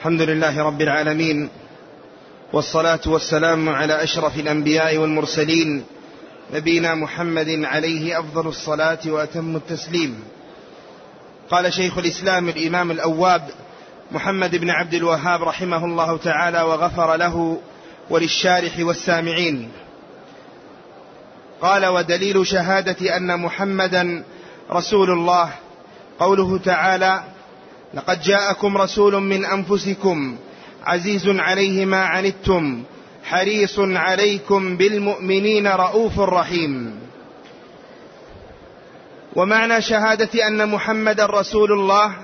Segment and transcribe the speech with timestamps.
[0.00, 1.48] الحمد لله رب العالمين
[2.52, 5.84] والصلاة والسلام على أشرف الأنبياء والمرسلين
[6.54, 10.24] نبينا محمد عليه أفضل الصلاة وأتم التسليم.
[11.50, 13.42] قال شيخ الإسلام الإمام الأواب
[14.12, 17.60] محمد بن عبد الوهاب رحمه الله تعالى وغفر له
[18.10, 19.70] وللشارح والسامعين.
[21.60, 24.24] قال ودليل شهادة أن محمدا
[24.70, 25.50] رسول الله.
[26.18, 27.22] قوله تعالى
[27.96, 30.36] لقد جاءكم رسول من أنفسكم
[30.84, 32.82] عزيز عليه ما عنتم
[33.24, 37.00] حريص عليكم بالمؤمنين رؤوف رحيم.
[39.36, 42.14] ومعنى شهادة أن محمدا رسول الله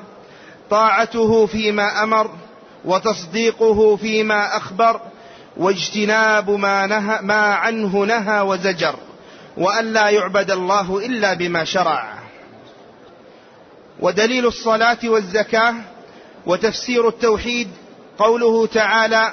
[0.70, 2.30] طاعته فيما أمر
[2.84, 5.00] وتصديقه فيما أخبر
[5.56, 8.94] واجتناب ما, نهى ما عنه نهى وزجر
[9.56, 12.21] وأن لا يعبد الله إلا بما شرع.
[14.00, 15.74] ودليل الصلاة والزكاة
[16.46, 17.68] وتفسير التوحيد
[18.18, 19.32] قوله تعالى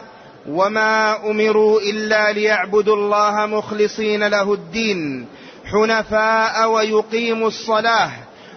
[0.50, 5.28] وما أمروا إلا ليعبدوا الله مخلصين له الدين
[5.66, 8.12] حنفاء ويقيموا الصلاة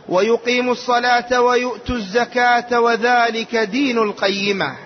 [0.09, 4.77] ويقيموا الصلاة ويؤتوا الزكاة وذلك دين القيمة.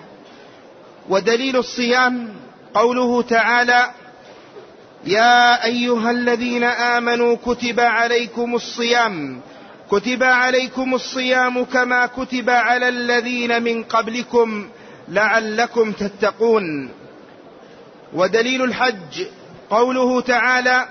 [1.09, 2.33] ودليل الصيام
[2.73, 3.91] قوله تعالى
[5.05, 9.41] يا أيها الذين آمنوا كتب عليكم الصيام
[9.91, 14.69] كتب عليكم الصيام كما كتب على الذين من قبلكم
[15.09, 16.89] لعلكم تتقون.
[18.13, 19.25] ودليل الحج
[19.69, 20.85] قوله تعالى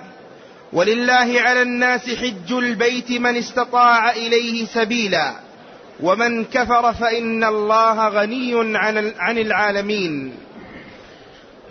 [0.72, 5.34] ولله على الناس حج البيت من استطاع إليه سبيلا
[6.00, 8.76] ومن كفر فإن الله غني
[9.18, 10.32] عن العالمين.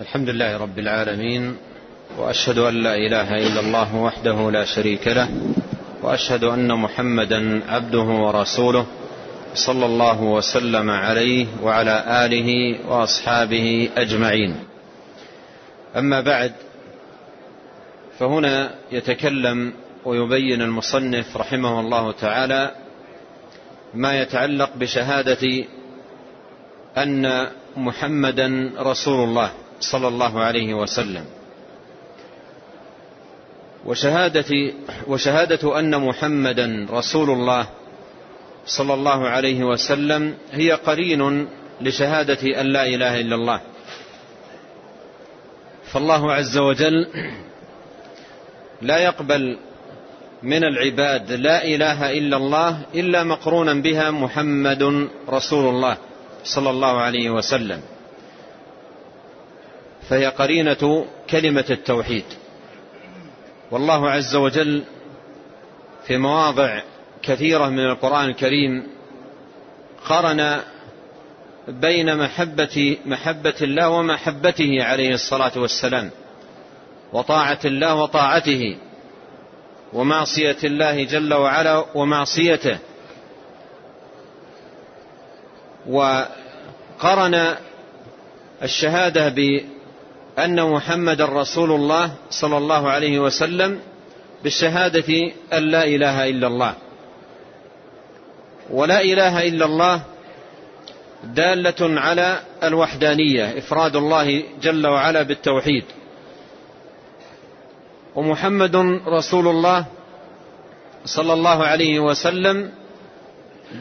[0.02, 1.56] الحمد لله رب العالمين
[2.18, 5.30] وأشهد أن لا إله إلا الله وحده لا شريك له
[6.06, 8.86] وأشهد أن محمدا عبده ورسوله
[9.54, 12.50] صلى الله وسلم عليه وعلى آله
[12.90, 14.56] وأصحابه أجمعين.
[15.96, 16.52] أما بعد
[18.20, 19.74] فهنا يتكلم
[20.06, 22.72] ويبين المصنف رحمه الله تعالى
[23.94, 25.66] ما يتعلق بشهادة
[26.98, 27.48] أن
[27.78, 31.26] محمدا رسول الله صلى الله عليه وسلم.
[33.86, 34.74] وشهادة,
[35.08, 37.68] وشهادة أن محمدا رسول الله
[38.66, 41.48] صلى الله عليه وسلم هي قرين
[41.82, 43.62] لشهادة أن لا إله إلا الله.
[45.92, 47.08] فالله عز وجل
[48.82, 49.58] لا يقبل
[50.44, 55.98] من العباد لا إله إلا الله إلا مقرونا بها محمد رسول الله
[56.44, 57.82] صلى الله عليه وسلم.
[60.10, 62.26] فهي قرينة كلمة التوحيد.
[63.72, 64.84] والله عز وجل
[66.08, 66.82] في مواضع
[67.24, 68.88] كثيرة من القرآن الكريم
[70.06, 70.62] قرن
[71.68, 76.12] بين محبة محبة الله ومحبته عليه الصلاة والسلام
[77.14, 78.78] وطاعة الله وطاعته
[79.94, 82.78] ومعصية الله جل وعلا ومعصيته.
[85.88, 87.56] وقرن
[88.64, 89.30] الشهادة
[90.40, 93.80] أن محمد رسول الله صلى الله عليه وسلم
[94.44, 96.74] بالشهادة أن لا إله إلا الله.
[98.70, 100.02] ولا إله إلا الله
[101.24, 105.84] دالة على الوحدانية إفراد الله جل وعلا بالتوحيد.
[108.16, 108.76] ومحمد
[109.08, 109.86] رسول الله
[111.06, 112.72] صلى الله عليه وسلم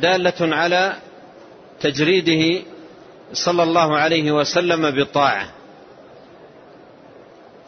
[0.03, 0.97] دالة على
[1.81, 2.63] تجريده
[3.33, 5.49] صلى الله عليه وسلم بالطاعة.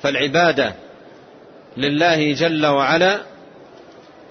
[0.02, 0.74] فالعبادة
[1.76, 3.20] لله جل وعلا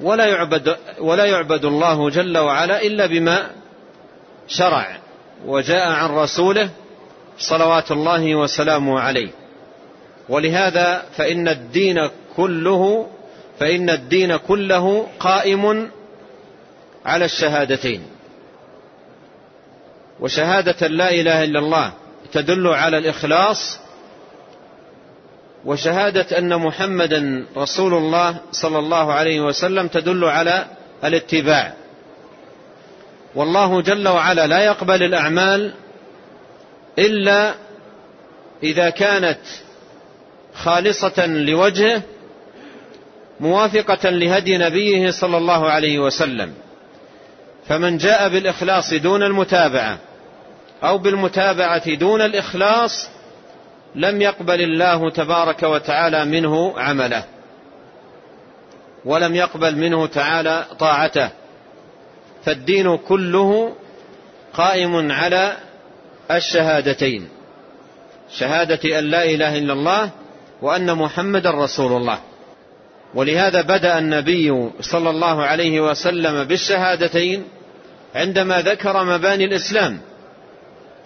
[0.02, 3.50] ولا يعبد, ولا يعبد الله جل وعلا إلا بما
[4.48, 4.98] شرع
[5.46, 6.70] وجاء عن رسوله
[7.40, 9.30] صلوات الله وسلامه عليه.
[10.30, 13.08] ولهذا فإن الدين كله
[13.60, 15.92] فإن الدين كله قائم
[17.06, 18.04] على الشهادتين.
[20.20, 21.92] وشهادة لا إله إلا الله
[22.32, 23.80] تدل على الإخلاص
[25.66, 30.66] وشهادة أن محمدا رسول الله صلى الله عليه وسلم تدل على
[31.04, 31.74] الاتباع.
[33.36, 35.74] والله جل وعلا لا يقبل الأعمال
[37.00, 37.54] إلا
[38.64, 39.40] إذا كانت
[40.56, 42.02] خالصة لوجهه
[43.40, 46.54] موافقة لهدي نبيه صلى الله عليه وسلم.
[47.68, 49.98] فمن جاء بالإخلاص دون المتابعة
[50.84, 53.10] أو بالمتابعة دون الإخلاص
[53.96, 57.24] لم يقبل الله تبارك وتعالى منه عمله
[59.06, 61.30] ولم يقبل منه تعالى طاعته.
[62.46, 63.76] فالدين كله
[64.54, 65.58] قائم على
[66.32, 67.30] الشهادتين
[68.38, 70.10] شهادة أن لا إله إلا الله
[70.62, 72.20] وأن محمد رسول الله.
[73.14, 77.44] ولهذا بدأ النبي صلى الله عليه وسلم بالشهادتين
[78.16, 80.00] عندما ذكر مباني الإسلام.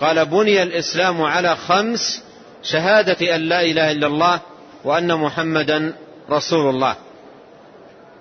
[0.02, 2.24] قال بني الإسلام على خمس
[2.64, 4.40] شهادة أن لا إله إلا الله
[4.84, 5.94] وأن محمدا
[6.30, 6.96] رسول الله.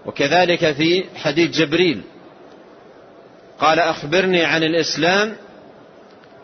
[0.06, 2.00] وكذلك في حديث جبريل.
[3.60, 5.36] قال أخبرني عن الإسلام.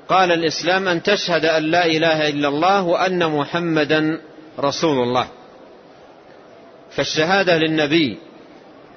[0.08, 4.20] قال الإسلام أن تشهد أن لا إله إلا الله وأن محمدا
[4.58, 5.28] رسول الله.
[6.90, 8.18] فالشهادة للنبي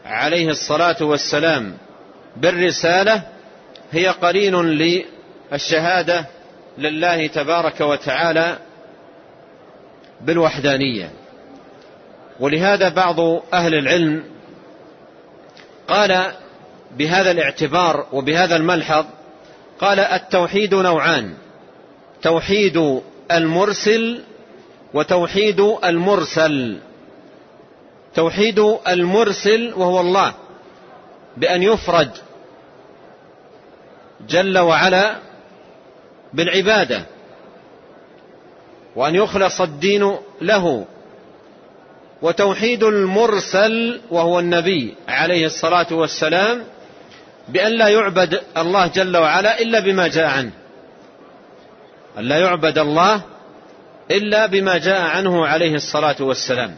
[0.05, 1.77] عليه الصلاة والسلام
[2.35, 3.21] بالرسالة
[3.91, 6.25] هي قرين للشهادة
[6.77, 8.57] لله تبارك وتعالى
[10.21, 11.11] بالوحدانية.
[12.39, 13.19] ولهذا بعض
[13.53, 14.23] أهل العلم
[15.87, 16.31] قال
[16.97, 19.05] بهذا الاعتبار وبهذا الملحظ
[19.79, 21.33] قال التوحيد نوعان
[22.21, 24.21] توحيد المرسل
[24.93, 26.77] وتوحيد المرسل.
[28.15, 30.33] توحيد المرسل وهو الله
[31.37, 32.11] بأن يفرد
[34.27, 35.15] جل وعلا
[36.33, 37.05] بالعبادة.
[38.97, 40.85] وأن يخلص الدين له.
[42.21, 46.63] وتوحيد المرسل وهو النبي عليه الصلاة والسلام
[47.49, 50.51] بأن لا يعبد الله جل وعلا إلا بما جاء عنه.
[52.17, 53.21] أن لا يعبد الله
[54.11, 56.75] إلا بما جاء عنه عليه الصلاة والسلام.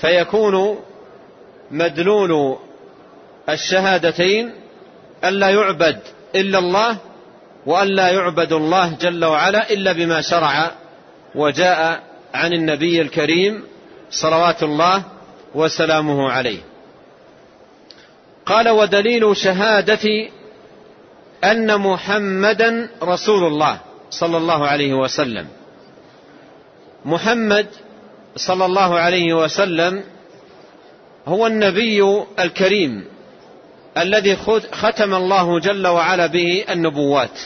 [0.00, 0.78] فيكون
[1.70, 2.56] مدلول
[3.48, 4.52] الشهادتين
[5.24, 5.98] أن لا يعبد
[6.34, 6.96] إلا الله
[7.66, 10.70] وأن لا يعبد الله جل وعلا إلا بما شرع
[11.36, 12.02] وجاء
[12.34, 13.64] عن النبي الكريم
[14.10, 15.02] صلوات الله
[15.54, 16.58] وسلامه عليه.
[18.46, 20.28] قال ودليل شهادة
[21.44, 23.78] أن محمدا رسول الله
[24.10, 25.46] صلى الله عليه وسلم.
[27.04, 27.66] محمد
[28.36, 30.04] صلى الله عليه وسلم
[31.26, 33.04] هو النبي الكريم
[33.98, 34.36] الذي
[34.72, 37.40] ختم الله جل وعلا به النبوات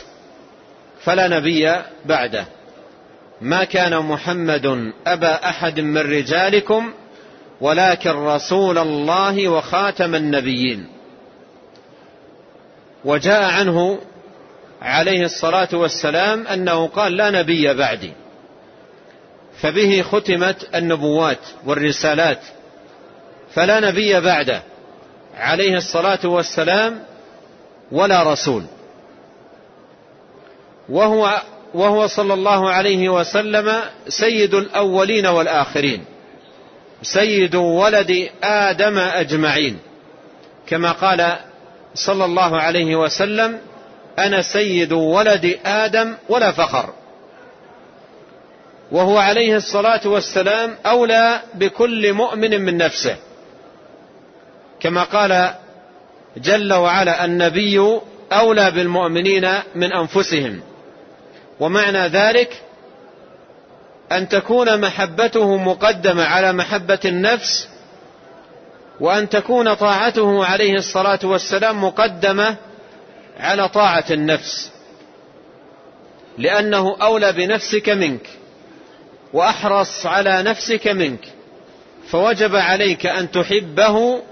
[1.05, 2.47] فلا نبي بعده.
[3.41, 6.93] ما كان محمد أبا أحد من رجالكم
[7.61, 10.87] ولكن رسول الله وخاتم النبيين.
[13.05, 13.99] وجاء عنه
[14.83, 18.13] عليه الصلاة والسلام أنه قال لا نبي بعدي.
[19.61, 22.41] فبه ختمت النبوات والرسالات.
[23.55, 24.63] فلا نبي بعده
[25.37, 27.03] عليه الصلاة والسلام
[27.93, 28.65] ولا رسول.
[30.89, 31.43] وهو
[31.75, 36.05] وهو صلى الله عليه وسلم سيد الأولين والآخرين.
[37.03, 39.79] سيد ولد آدم أجمعين.
[40.67, 41.37] كما قال
[41.95, 43.59] صلى الله عليه وسلم
[44.19, 46.91] أنا سيد ولد آدم ولا فخر.
[48.93, 53.17] وهو عليه الصلاة والسلام أولى بكل مؤمن من نفسه.
[54.81, 55.55] كما قال
[56.37, 57.99] جل وعلا النبي
[58.33, 60.61] أولى بالمؤمنين من أنفسهم.
[61.61, 62.63] ومعنى ذلك
[64.13, 67.69] أن تكون محبته مقدمة على محبة النفس
[69.01, 72.57] وأن تكون طاعته عليه الصلاة والسلام مقدمة
[73.39, 74.71] على طاعة النفس.
[76.39, 78.27] لأنه أولى بنفسك منك
[79.33, 81.25] وأحرص على نفسك منك
[82.09, 84.23] فوجب عليك أن تحبه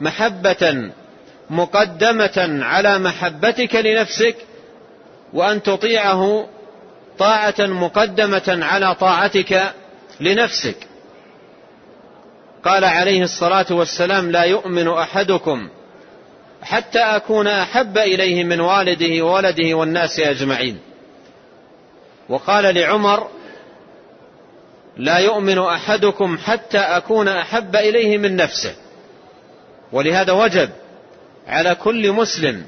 [0.00, 0.90] محبة
[1.50, 4.36] مقدمة على محبتك لنفسك
[5.32, 6.46] وأن تطيعه
[7.18, 9.72] طاعة مقدمة على طاعتك
[10.20, 10.76] لنفسك.
[12.64, 15.68] قال عليه الصلاة والسلام لا يؤمن أحدكم
[16.62, 20.78] حتى أكون أحب إليه من والده وولده والناس أجمعين.
[22.28, 23.28] وقال لعمر
[24.96, 28.74] لا يؤمن أحدكم حتى أكون أحب إليه من نفسه.
[29.92, 30.70] ولهذا وجب
[31.46, 32.66] على كل مسلم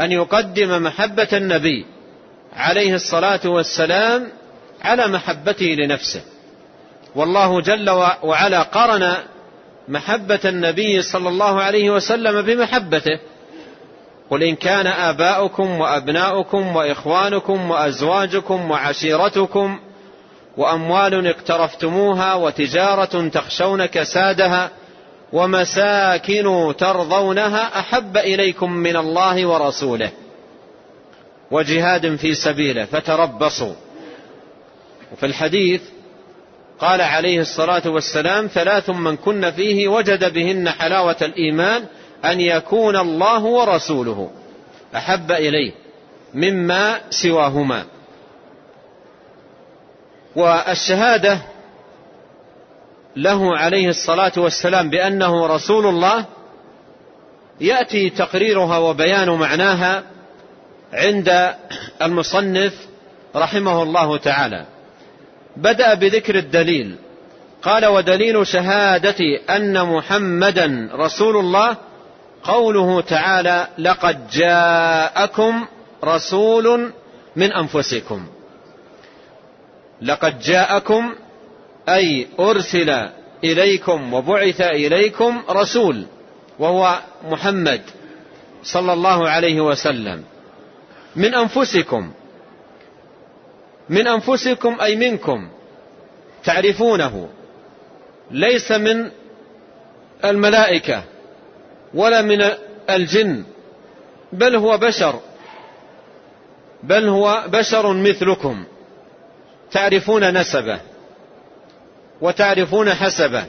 [0.00, 1.86] أن يقدم محبة النبي
[2.56, 4.28] عليه الصلاة والسلام
[4.82, 6.20] على محبته لنفسه.
[7.14, 7.90] والله جل
[8.22, 9.14] وعلا قرن
[9.88, 13.18] محبة النبي صلى الله عليه وسلم بمحبته.
[14.30, 19.80] قل إن كان آباؤكم وأبناؤكم وإخوانكم وأزواجكم وعشيرتكم
[20.56, 24.70] وأموال اقترفتموها وتجارة تخشون كسادها
[25.32, 30.10] ومساكن ترضونها أحب إليكم من الله ورسوله.
[31.50, 33.74] وجهاد في سبيله فتربصوا.
[35.12, 35.82] وفي الحديث
[36.78, 41.84] قال عليه الصلاة والسلام ثلاث من كن فيه وجد بهن حلاوة الإيمان
[42.24, 44.30] أن يكون الله ورسوله.
[44.96, 45.72] أحب إليه
[46.34, 47.84] مما سواهما.
[50.36, 51.38] والشهادة
[53.16, 56.24] له عليه الصلاة والسلام بأنه رسول الله
[57.60, 60.02] يأتي تقريرها وبيان معناها
[60.92, 61.54] عند
[62.02, 62.72] المصنف
[63.36, 64.66] رحمه الله تعالى.
[65.56, 66.96] بدأ بذكر الدليل.
[67.62, 69.16] قال ودليل شهادة
[69.50, 71.76] أن محمدا رسول الله.
[72.42, 75.66] قوله تعالى لقد جاءكم
[76.04, 76.92] رسول
[77.36, 78.26] من أنفسكم.
[80.02, 81.14] لقد جاءكم
[81.88, 83.08] أي أرسل
[83.44, 86.06] إليكم وبعث إليكم رسول
[86.58, 87.80] وهو محمد
[88.62, 90.24] صلى الله عليه وسلم.
[91.18, 92.12] من أنفسكم.
[93.88, 95.48] من أنفسكم أي منكم.
[96.44, 97.28] تعرفونه.
[98.30, 99.10] ليس من
[100.24, 101.02] الملائكة
[101.94, 102.50] ولا من
[102.90, 103.44] الجن.
[104.32, 105.20] بل هو بشر.
[106.82, 108.64] بل هو بشر مثلكم.
[109.70, 110.80] تعرفون نسبه.
[112.20, 113.44] وتعرفون حسبه.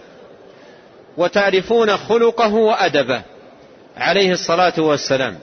[1.17, 3.21] وتعرفون خلقه وأدبه.
[3.97, 5.39] عليه الصلاة والسلام.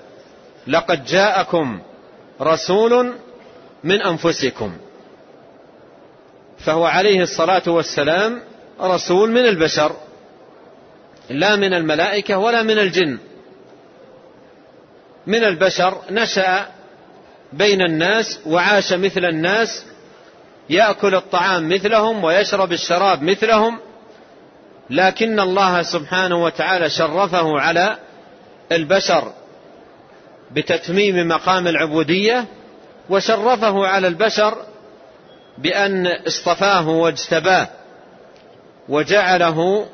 [0.66, 1.80] لقد جاءكم
[2.40, 3.14] رسول
[3.84, 4.76] من أنفسكم.
[6.58, 8.42] فهو عليه الصلاة والسلام
[8.80, 9.92] رسول من البشر
[11.30, 13.18] لا من الملائكة ولا من الجن.
[15.26, 16.66] من البشر نشأ
[17.52, 19.84] بين الناس وعاش مثل الناس
[20.70, 23.78] يأكل الطعام مثلهم ويشرب الشراب مثلهم
[24.90, 27.96] لكن الله سبحانه وتعالى شرفه على
[28.72, 29.32] البشر.
[30.56, 32.44] بتتميم مقام العبودية
[33.10, 34.56] وشرفه على البشر
[35.58, 37.68] بأن اصطفاه واجتباه
[38.88, 39.86] وجعله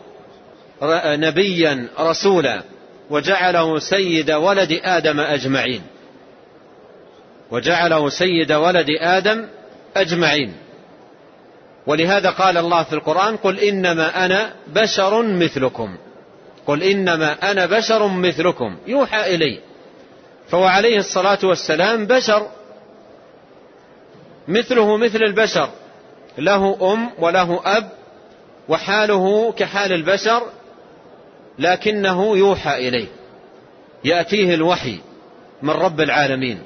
[1.04, 2.62] نبيا رسولا
[3.10, 5.82] وجعله سيد ولد آدم أجمعين.
[7.50, 9.46] وجعله سيد ولد آدم
[9.96, 10.54] أجمعين.
[11.86, 15.96] ولهذا قال الله في القرآن قل إنما أنا بشر مثلكم.
[16.66, 18.76] قل إنما أنا بشر مثلكم.
[18.86, 19.71] يوحى إلي.
[20.52, 22.46] فهو عليه الصلاة والسلام بشر.
[24.48, 25.68] مثله مثل البشر.
[26.38, 27.88] له أم وله أب
[28.68, 30.42] وحاله كحال البشر
[31.58, 33.06] لكنه يوحى إليه.
[34.04, 34.98] يأتيه الوحي
[35.62, 36.62] من رب العالمين.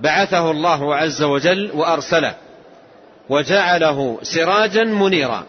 [0.00, 2.34] بعثه الله عز وجل وأرسله
[3.28, 5.46] وجعله سراجا منيرا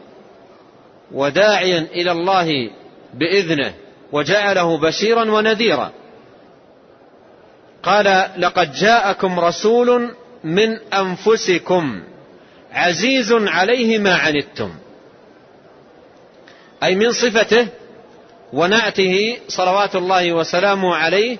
[1.12, 2.72] وداعيا إلى الله
[3.14, 3.74] بإذنه
[4.12, 5.99] وجعله بشيرا ونذيرا.
[7.84, 12.04] قال لقد جاءكم رسول من أنفسكم
[12.72, 14.74] عزيز عليه ما عنتم.
[16.84, 17.68] أي من صفته
[18.54, 21.38] ونعته صلوات الله وسلامه عليه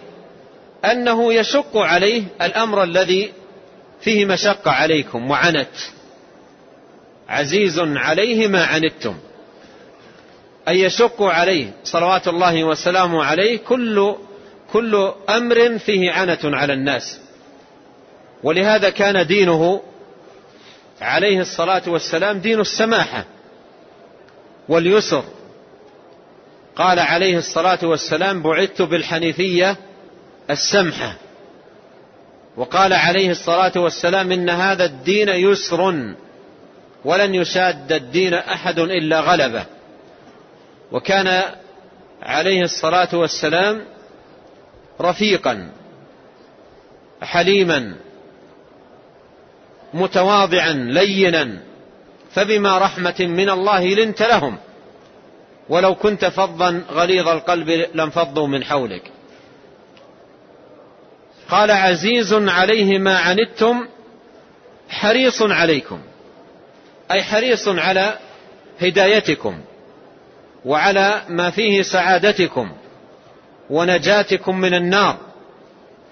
[0.86, 3.34] أنه يشق عليه الأمر الذي
[4.02, 5.76] فيه مشقة عليكم وعنت.
[7.30, 9.18] عزيز عليه ما عنتم.
[10.68, 14.16] أي يشق عليه صلوات الله وسلامه عليه كل
[14.74, 17.20] كل أمر فيه عنة على الناس.
[18.44, 19.82] ولهذا كان دينه
[21.02, 23.26] عليه الصلاة والسلام دين السماحة
[24.70, 25.24] واليسر.
[26.76, 29.78] قال عليه الصلاة والسلام بعثت بالحنيفية
[30.50, 31.14] السمحة
[32.58, 36.14] وقال عليه الصلاة والسلام إن هذا الدين يسر
[37.06, 39.66] ولن يشاد الدين أحد إلا غلبه
[40.92, 41.44] وكان
[42.24, 43.82] عليه الصلاة والسلام
[45.02, 45.72] رفيقا
[47.22, 47.96] حليما
[49.94, 51.58] متواضعا لينا
[52.32, 54.58] فبما رحمة من الله لنت لهم.
[55.70, 59.12] ولو كنت فظا غليظ القلب لانفضوا من حولك.
[61.50, 63.88] قال عزيز عليه ما عنتم
[64.90, 66.00] حريص عليكم
[67.12, 68.18] أي حريص على
[68.82, 69.60] هدايتكم
[70.66, 72.72] وعلى ما فيه سعادتكم.
[73.70, 75.18] ونجاتكم من النار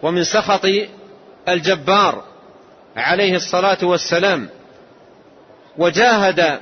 [0.04, 0.66] ومن سخط
[1.50, 2.24] الجبار
[2.96, 4.50] عليه الصلاة والسلام.
[5.78, 6.60] وجاهد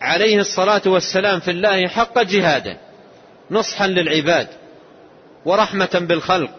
[0.00, 2.76] عليه الصلاة والسلام في الله حق جهاده
[3.50, 4.48] نصحا للعباد
[5.44, 6.50] ورحمة بالخلق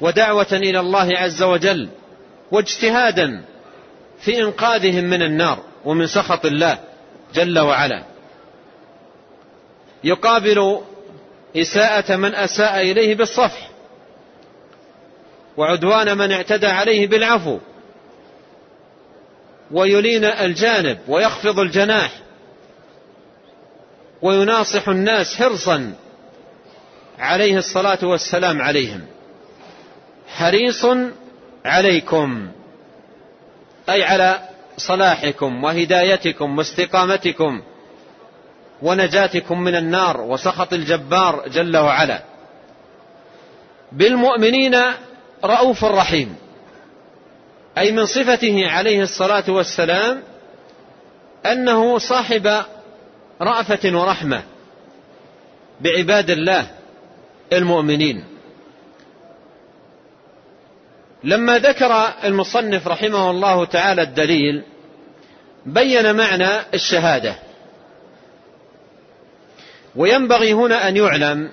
[0.00, 1.88] ودعوة إلى الله عز وجل
[2.50, 3.44] واجتهادا
[4.20, 6.78] في إنقاذهم من النار ومن سخط الله
[7.34, 8.04] جل وعلا.
[10.04, 10.80] يقابل
[11.62, 13.70] إساءة من أساء إليه بالصفح
[15.56, 17.58] وعدوان من اعتدى عليه بالعفو
[19.70, 22.10] ويلين الجانب ويخفض الجناح
[24.22, 25.92] ويناصح الناس حرصا
[27.18, 29.06] عليه الصلاة والسلام عليهم.
[30.28, 30.86] حريص
[31.64, 32.48] عليكم
[33.88, 34.40] أي على
[34.76, 37.62] صلاحكم وهدايتكم واستقامتكم.
[38.82, 42.22] ونجاتكم من النار وسخط الجبار جل وعلا.
[43.92, 44.76] بالمؤمنين
[45.44, 46.36] رؤوف رحيم.
[47.78, 50.22] أي من صفته عليه الصلاة والسلام
[51.46, 52.64] أنه صاحب
[53.40, 54.42] رأفة ورحمة
[55.80, 56.66] بعباد الله
[57.52, 58.24] المؤمنين.
[61.24, 64.62] لما ذكر المصنف رحمه الله تعالى الدليل
[65.66, 67.47] بين معنى الشهادة.
[69.98, 71.50] وينبغي هنا أن يعلم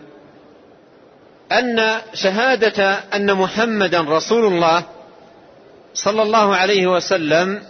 [1.51, 4.83] أن شهادة أن محمدا رسول الله
[5.93, 7.63] صلى الله عليه وسلم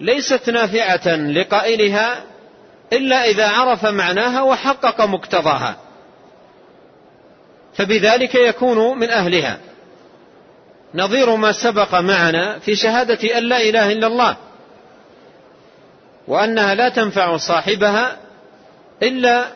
[0.00, 2.24] ليست نافعة لقائلها
[2.92, 5.76] إلا إذا عرف معناها وحقق مقتضاها
[7.74, 9.58] فبذلك يكون من أهلها.
[10.94, 14.36] نظير ما سبق معنا في شهادة أن لا إله إلا الله
[16.28, 18.16] وأنها لا تنفع صاحبها
[19.02, 19.55] إلا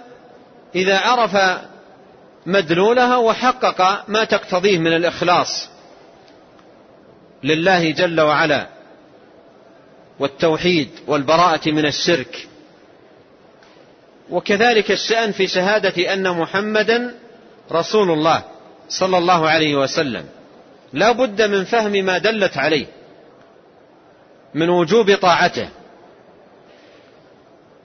[0.75, 1.61] إذا عرف
[2.47, 5.69] مدلولها وحقق ما تقتضيه من الإخلاص
[7.45, 8.67] لله جل وعلا
[10.19, 12.49] والتوحيد والبراءة من الشرك.
[14.31, 17.15] وكذلك الشأن في شهادة أن محمدا
[17.73, 18.43] رسول الله
[18.89, 20.25] صلى الله عليه وسلم.
[20.93, 22.87] لا بد من فهم ما دلت عليه
[24.55, 25.69] من وجوب طاعته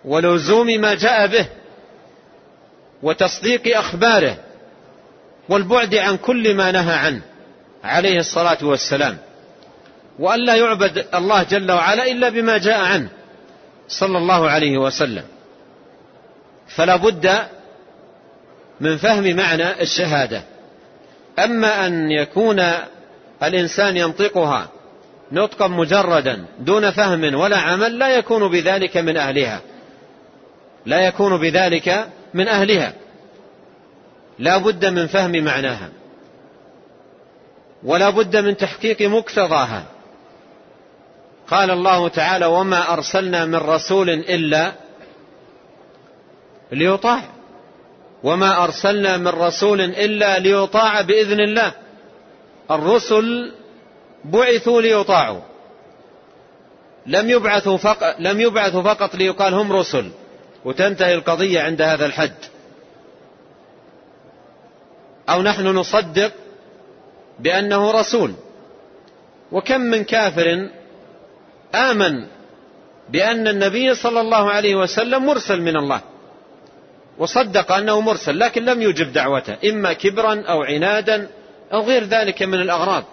[0.05, 1.45] ولزوم ما جاء به
[3.05, 4.37] وتصديق أخباره
[5.49, 7.21] والبعد عن كل ما نهى عنه
[7.83, 9.17] عليه الصلاة والسلام.
[10.19, 13.09] وأن لا يعبد الله جل وعلا إلا بما جاء عنه
[13.87, 15.23] صلى الله عليه وسلم.
[16.67, 17.37] فلا بد
[18.81, 20.43] من فهم معنى الشهادة.
[21.39, 22.63] أما أن يكون
[23.43, 24.69] الإنسان ينطقها
[25.31, 29.61] نطقا مجردا دون فهم ولا عمل لا يكون بذلك من أهلها.
[30.85, 32.93] لا يكون بذلك من أهلها.
[34.39, 35.89] لا بد من فهم معناها.
[37.83, 39.85] ولا بد من تحقيق مقتضاها.
[41.47, 44.71] قال الله تعالى وما أرسلنا من رسول إلا
[46.71, 47.21] ليطاع.
[48.23, 51.71] وما أرسلنا من رسول إلا ليطاع بإذن الله.
[52.71, 53.53] الرسل
[54.25, 55.41] بعثوا ليطاعوا.
[57.07, 60.11] لم يبعثوا فقط لم يبعثوا فقط ليقال هم رسل.
[60.65, 62.35] وتنتهي القضية عند هذا الحد.
[65.29, 66.31] أو نحن نصدق
[67.39, 68.33] بأنه رسول.
[69.51, 70.69] وكم من كافر
[71.75, 72.25] آمن
[73.09, 76.01] بأن النبي صلى الله عليه وسلم مرسل من الله.
[77.17, 81.27] وصدق أنه مرسل لكن لم يجب دعوته إما كبرا أو عنادا
[81.73, 83.03] أو غير ذلك من الأغراض.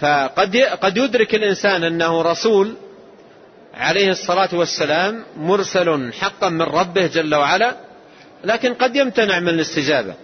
[0.00, 2.74] فقد قد يدرك الإنسان أنه رسول
[3.74, 7.76] عليه الصلاة والسلام مرسل حقا من ربه جل وعلا
[8.44, 10.14] لكن قد يمتنع من الاستجابة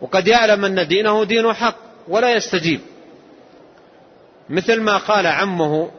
[0.00, 1.76] وقد يعلم أن دينه دين حق
[2.08, 2.80] ولا يستجيب.
[4.50, 5.90] مثل ما قال عمه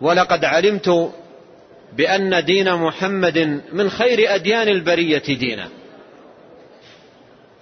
[0.00, 1.12] ولقد علمت
[1.92, 5.68] بأن دين محمد من خير أديان البرية دينا.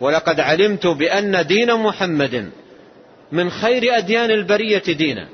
[0.03, 2.51] ولقد علمت بأن دين محمد
[3.33, 5.29] من خير أديان البرية دينا.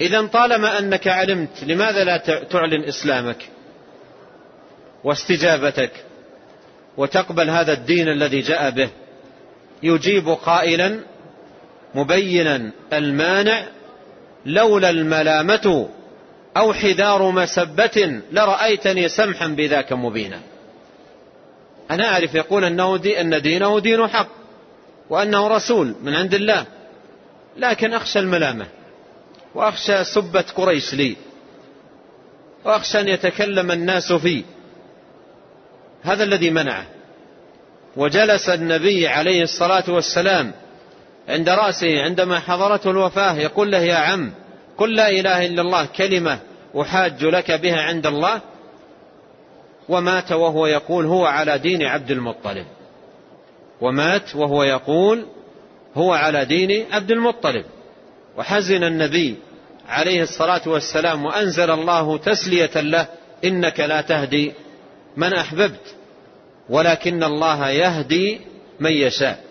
[0.00, 2.16] إذا طالما أنك علمت لماذا لا
[2.50, 3.48] تعلن إسلامك
[5.04, 5.90] واستجابتك
[6.96, 8.88] وتقبل هذا الدين الذي جاء به؟
[9.82, 11.00] يجيب قائلا
[11.94, 13.62] مبينا المانع
[14.46, 15.88] لولا الملامة
[16.56, 20.40] أو حذار مسبة لرأيتني سمحا بذاك مبينا.
[21.90, 24.28] أنا أعرف يقول أنه دي أن دينه دين حق
[25.10, 26.66] وأنه رسول من عند الله.
[27.56, 28.66] لكن أخشى الملامة
[29.54, 31.16] وأخشى سبة قريش لي
[32.64, 34.42] وأخشى أن يتكلم الناس فيه
[36.02, 36.86] هذا الذي منعه.
[37.96, 40.52] وجلس النبي عليه الصلاة والسلام
[41.28, 44.32] عند رأسه عندما حضرته الوفاة يقول له يا عم
[44.78, 46.38] قل لا إله إلا الله كلمة
[46.80, 48.40] أحاج لك بها عند الله
[49.88, 52.66] ومات وهو يقول هو على دين عبد المطلب.
[53.80, 55.26] ومات وهو يقول
[55.94, 57.64] هو على دين عبد المطلب.
[58.36, 59.36] وحزن النبي
[59.88, 63.06] عليه الصلاة والسلام وأنزل الله تسلية له
[63.44, 64.52] إنك لا تهدي
[65.16, 65.94] من أحببت
[66.68, 68.40] ولكن الله يهدي
[68.80, 69.44] من يشاء.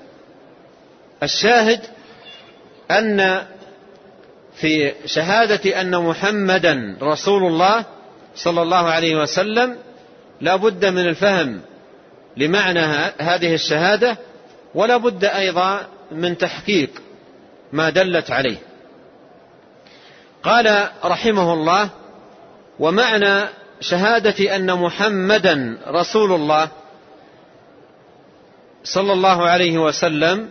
[1.23, 1.81] الشاهد
[2.91, 3.45] أن
[4.55, 7.85] في شهادة أن محمدا رسول الله
[8.35, 9.77] صلى الله عليه وسلم
[10.41, 11.61] لا بد من الفهم
[12.37, 12.85] لمعنى
[13.19, 14.17] هذه الشهادة
[14.75, 16.89] ولا بد أيضا من تحقيق
[17.73, 18.57] ما دلت عليه.
[20.43, 21.89] قال رحمه الله
[22.79, 23.43] ومعنى
[23.81, 26.69] شهادة أن محمدا رسول الله
[28.83, 30.49] صلى الله عليه وسلم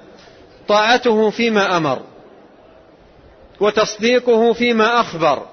[0.68, 2.03] طاعته فيما أمر
[3.61, 5.46] وتصديقه فيما أخبر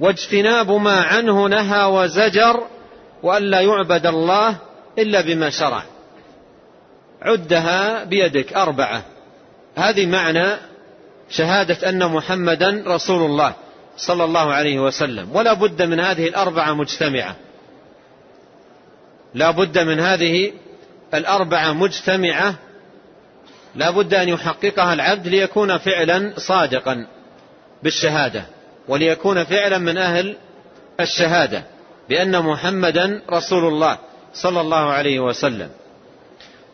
[0.00, 2.62] واجتناب ما عنه نهى وزجر
[3.24, 4.56] وألا يعبد الله
[4.98, 5.82] إلا بما شرع.
[7.22, 9.02] عدها بيدك أربعة.
[9.76, 10.46] هذه معنى
[11.30, 13.54] شهادة أن محمدا رسول الله
[13.96, 15.36] صلى الله عليه وسلم.
[15.36, 17.36] ولا بد من هذه الأربعة مجتمعة.
[19.34, 20.52] لا بد من هذه
[21.14, 22.54] الأربعة مجتمعة.
[23.74, 27.06] لا بد أن يحققها العبد ليكون فعلا صادقا
[27.82, 28.44] بالشهادة
[28.88, 30.36] وليكون فعلا من أهل
[31.00, 31.73] الشهادة.
[32.08, 33.98] بأن محمدا رسول الله
[34.34, 35.70] صلى الله عليه وسلم.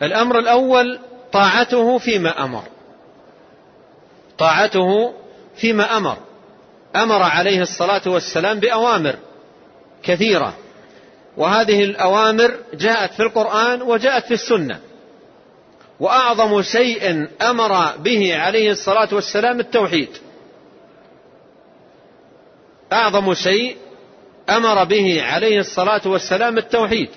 [0.02, 0.98] الأمر الأول
[1.32, 2.62] طاعته فيما أمر.
[4.38, 5.14] طاعته
[5.56, 6.16] فيما أمر.
[6.96, 9.16] أمر عليه الصلاة والسلام بأوامر
[10.02, 10.54] كثيرة.
[11.36, 14.80] وهذه الأوامر جاءت في القرآن وجاءت في السنة.
[16.00, 20.08] وأعظم شيء أمر به عليه الصلاة والسلام التوحيد.
[22.92, 23.76] أعظم شيء
[24.50, 27.08] أمر به عليه الصلاة والسلام التوحيد.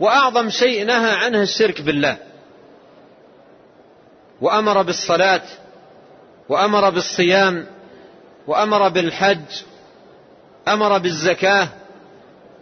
[0.00, 2.16] وأعظم شيء نهى عنه الشرك بالله.
[4.40, 5.42] وأمر بالصلاة
[6.48, 7.66] وأمر بالصيام
[8.46, 9.62] وأمر بالحج
[10.68, 11.68] أمر بالزكاة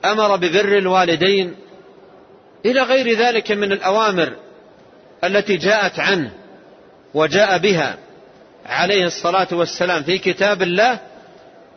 [0.04, 1.56] أمر ببر الوالدين.
[2.66, 4.36] إلى غير ذلك من الأوامر
[5.24, 6.30] التي جاءت عنه
[7.14, 7.98] وجاء بها
[8.66, 10.98] عليه الصلاة والسلام في كتاب الله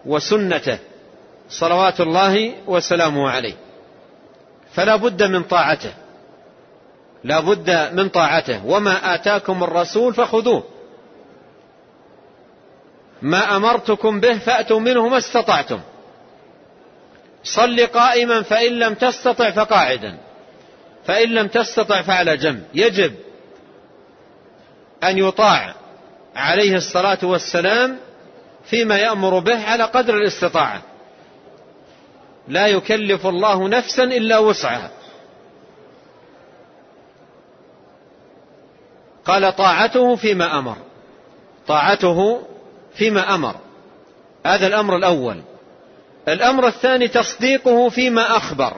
[0.06, 0.78] وسنته.
[1.50, 3.54] صلوات الله وسلامه عليه.
[4.74, 5.94] فلا بد من طاعته.
[7.24, 8.66] لا بد من طاعته.
[8.66, 10.64] وما آتاكم الرسول فخذوه.
[13.22, 15.80] ما أمرتكم به فأتوا منه ما استطعتم.
[17.44, 20.18] صل قائما فإن لم تستطع فقاعدا.
[21.06, 22.64] فإن لم تستطع فعلى جنب.
[22.74, 23.14] يجب
[25.04, 25.76] أن يطاع
[26.36, 27.98] عليه الصلاة والسلام
[28.66, 30.89] فيما يأمر به على قدر الاستطاعة.
[32.50, 34.92] لا يكلف الله نفسا إلا وسعها.
[39.26, 40.76] قال طاعته فيما أمر.
[41.68, 42.42] طاعته
[42.94, 43.56] فيما أمر.
[44.46, 45.42] هذا الأمر الأول.
[46.28, 48.78] الأمر الثاني تصديقه فيما أخبر.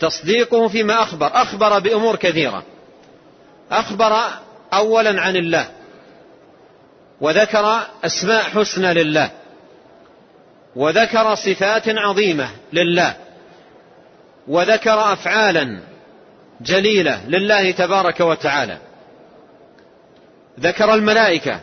[0.00, 1.26] تصديقه فيما أخبر.
[1.26, 2.62] أخبر بأمور كثيرة.
[3.70, 4.18] أخبر
[4.72, 5.70] أولا عن الله.
[7.20, 9.39] وذكر أسماء حسنى لله.
[10.76, 13.16] وذكر صفات عظيمة لله
[14.48, 15.80] وذكر أفعالا
[16.60, 18.78] جليلة لله تبارك وتعالى.
[20.60, 21.60] ذكر الملائكة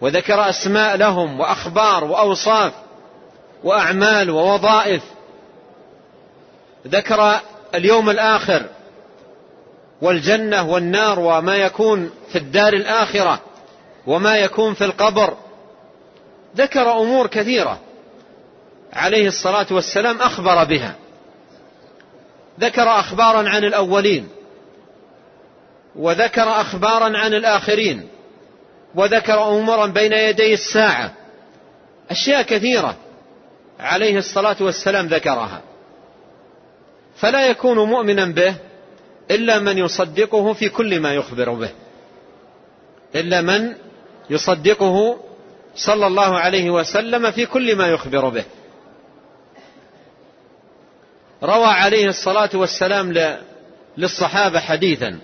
[0.00, 2.72] وذكر أسماء لهم وأخبار وأوصاف
[3.64, 5.02] وأعمال ووظائف.
[6.86, 7.40] ذكر
[7.74, 8.62] اليوم الآخر
[10.02, 13.40] والجنة والنار وما يكون في الدار الآخرة
[14.06, 15.36] وما يكون في القبر.
[16.56, 17.78] ذكر أمور كثيرة.
[18.92, 20.94] عليه الصلاة والسلام أخبر بها.
[22.60, 24.28] ذكر أخبارا عن الأولين
[25.96, 28.08] وذكر أخبارا عن الآخرين
[28.94, 31.12] وذكر أمورا بين يدي الساعة.
[32.10, 32.96] أشياء كثيرة
[33.80, 35.62] عليه الصلاة والسلام ذكرها.
[37.16, 38.54] فلا يكون مؤمنا به
[39.30, 41.70] إلا من يصدقه في كل ما يخبر به.
[43.14, 43.74] إلا من
[44.30, 45.20] يصدقه
[45.76, 48.44] صلى الله عليه وسلم في كل ما يخبر به.
[51.42, 53.38] روى عليه الصلاة والسلام
[53.96, 55.18] للصحابة حديثا.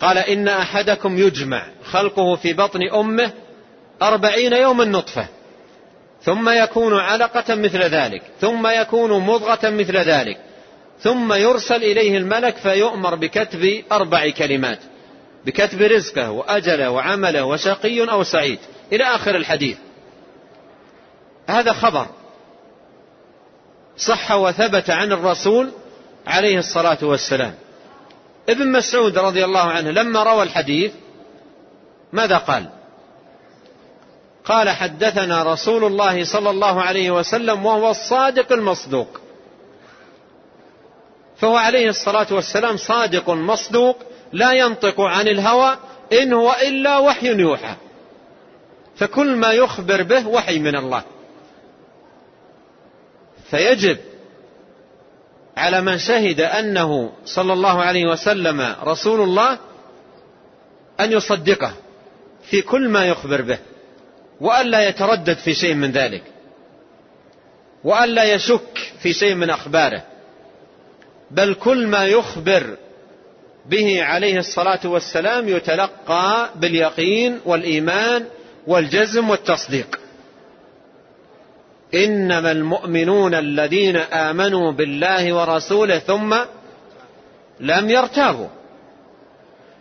[0.00, 3.32] قال إن أحدكم يجمع خلقه في بطن أمه
[4.02, 5.26] أربعين يوما نطفة
[6.22, 10.38] ثم يكون علقة مثل ذلك ثم يكون مضغة مثل ذلك
[11.00, 14.78] ثم يرسل إليه الملك فيؤمر بكتب أربع كلمات
[15.46, 18.58] بكتب رزقه وأجله وعمله وشقي أو سعيد
[18.92, 19.76] إلى آخر الحديث.
[21.48, 22.06] هذا خبر.
[23.96, 25.70] صح وثبت عن الرسول
[26.26, 27.54] عليه الصلاة والسلام.
[28.48, 30.92] ابن مسعود رضي الله عنه لما روى الحديث
[32.12, 32.66] ماذا قال؟
[34.44, 39.20] قال حدثنا رسول الله صلى الله عليه وسلم وهو الصادق المصدوق.
[41.36, 43.98] فهو عليه الصلاة والسلام صادق مصدوق
[44.32, 45.76] لا ينطق عن الهوى
[46.12, 47.74] إن هو إلا وحي يوحى.
[48.96, 51.02] فكل ما يخبر به وحي من الله.
[53.52, 53.98] فيجب
[55.56, 59.58] على من شهد أنه صلى الله عليه وسلم رسول الله
[61.00, 61.72] أن يصدقه
[62.50, 63.58] في كل ما يخبر به
[64.40, 66.22] وألا يتردد في شيء من ذلك
[67.84, 70.02] وألا يشك في شيء من أخباره
[71.30, 72.76] بل كل ما يخبر
[73.66, 78.26] به عليه الصلاة والسلام يتلقى باليقين والإيمان
[78.66, 80.01] والجزم والتصديق.
[81.94, 86.36] إنما المؤمنون الذين آمنوا بالله ورسوله ثم
[87.60, 88.48] لم يرتابوا.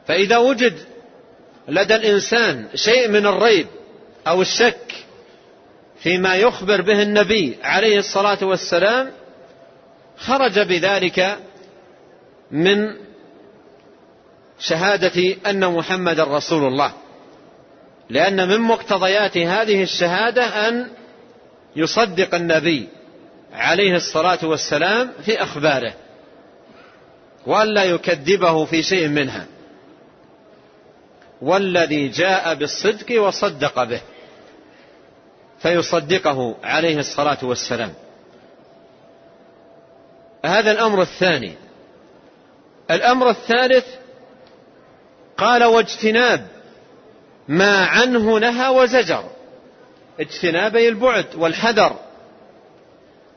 [0.08, 0.74] فإذا وجد
[1.68, 3.68] لدى الإنسان شيء من الريب
[4.28, 5.06] أو الشك
[6.00, 9.12] فيما يخبر به النبي عليه الصلاة والسلام
[10.18, 11.38] خرج بذلك
[12.52, 12.96] من
[14.60, 16.94] شهادة أن محمد رسول الله.
[18.10, 20.88] لأن من مقتضيات هذه الشهادة أن
[21.76, 22.90] يصدق النبي
[23.54, 25.94] عليه الصلاة والسلام في أخباره
[27.46, 29.46] وألا يكذبه في شيء منها.
[31.42, 34.02] والذي جاء بالصدق وصدق به
[35.60, 37.94] فيصدقه عليه الصلاة والسلام.
[40.46, 41.56] هذا الأمر الثاني.
[42.92, 43.86] الأمر الثالث
[45.38, 46.48] قال واجتناب
[47.48, 49.24] ما عنه نهى وزجر.
[50.22, 52.00] اجتنابي البعد والحذر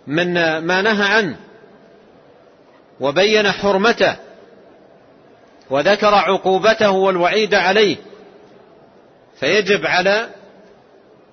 [0.07, 1.37] من ما نهى عنه
[3.01, 4.17] وبين حرمته
[5.71, 7.97] وذكر عقوبته والوعيد عليه
[9.41, 10.29] فيجب على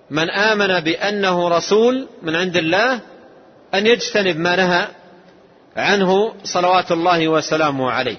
[0.10, 3.00] من آمن بأنه رسول من عند الله
[3.74, 4.88] أن يجتنب ما نهى
[5.78, 8.18] عنه صلوات الله وسلامه عليه.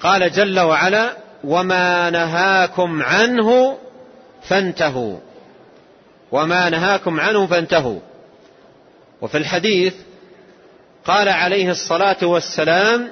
[0.00, 3.78] قال جل وعلا وما نهاكم عنه
[4.42, 5.18] فانتهوا.
[6.32, 8.00] وما نهاكم عنه فانتهوا.
[9.20, 9.94] وفي الحديث
[11.04, 13.08] قال عليه الصلاة والسلام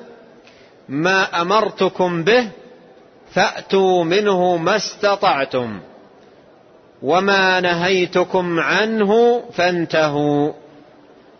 [0.89, 2.49] ما أمرتكم به
[3.33, 5.81] فأتوا منه ما استطعتم.
[7.03, 10.53] وما نهيتكم عنه فانتهوا.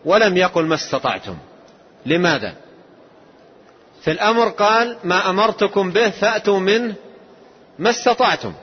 [0.05, 1.37] ولم يقل ما استطعتم.
[2.05, 2.53] لماذا؟
[4.01, 6.95] في الأمر قال ما أمرتكم به فأتوا منه
[7.79, 8.53] ما استطعتم.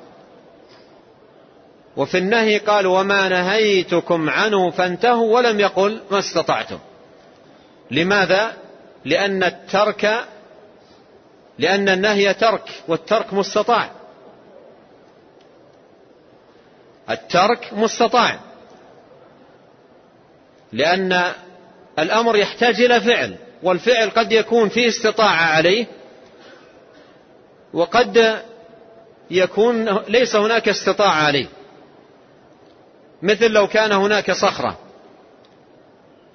[1.97, 6.79] وفي النهي قال وما نهيتكم عنه فانتهوا ولم يقل ما استطعتم.
[7.91, 8.53] لماذا؟
[9.05, 10.25] لأن الترك
[11.59, 13.91] لأن النهي ترك والترك مستطاع.
[17.11, 18.39] الترك مستطاع.
[20.73, 21.33] لأن
[21.99, 23.37] الأمر يحتاج إلى فعل.
[23.63, 25.87] والفعل قد يكون فيه استطاعة عليه
[27.73, 28.43] وقد
[29.31, 31.47] يكون ليس هناك استطاعة عليه.
[33.23, 34.79] مثل لو كان هناك صخرة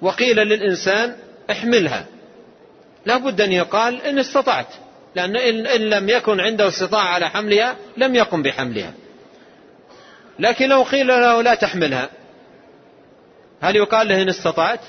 [0.02, 1.16] وقيل للإنسان
[1.50, 2.06] احملها.
[3.06, 4.66] لا بد أن يقال إن استطعت
[5.14, 8.92] لأن إن لم يكن عنده استطاعة على حملها لم يقم بحملها.
[10.38, 12.08] لكن لو قيل له لا تحملها
[13.60, 14.80] هل يقال له إن استطعت؟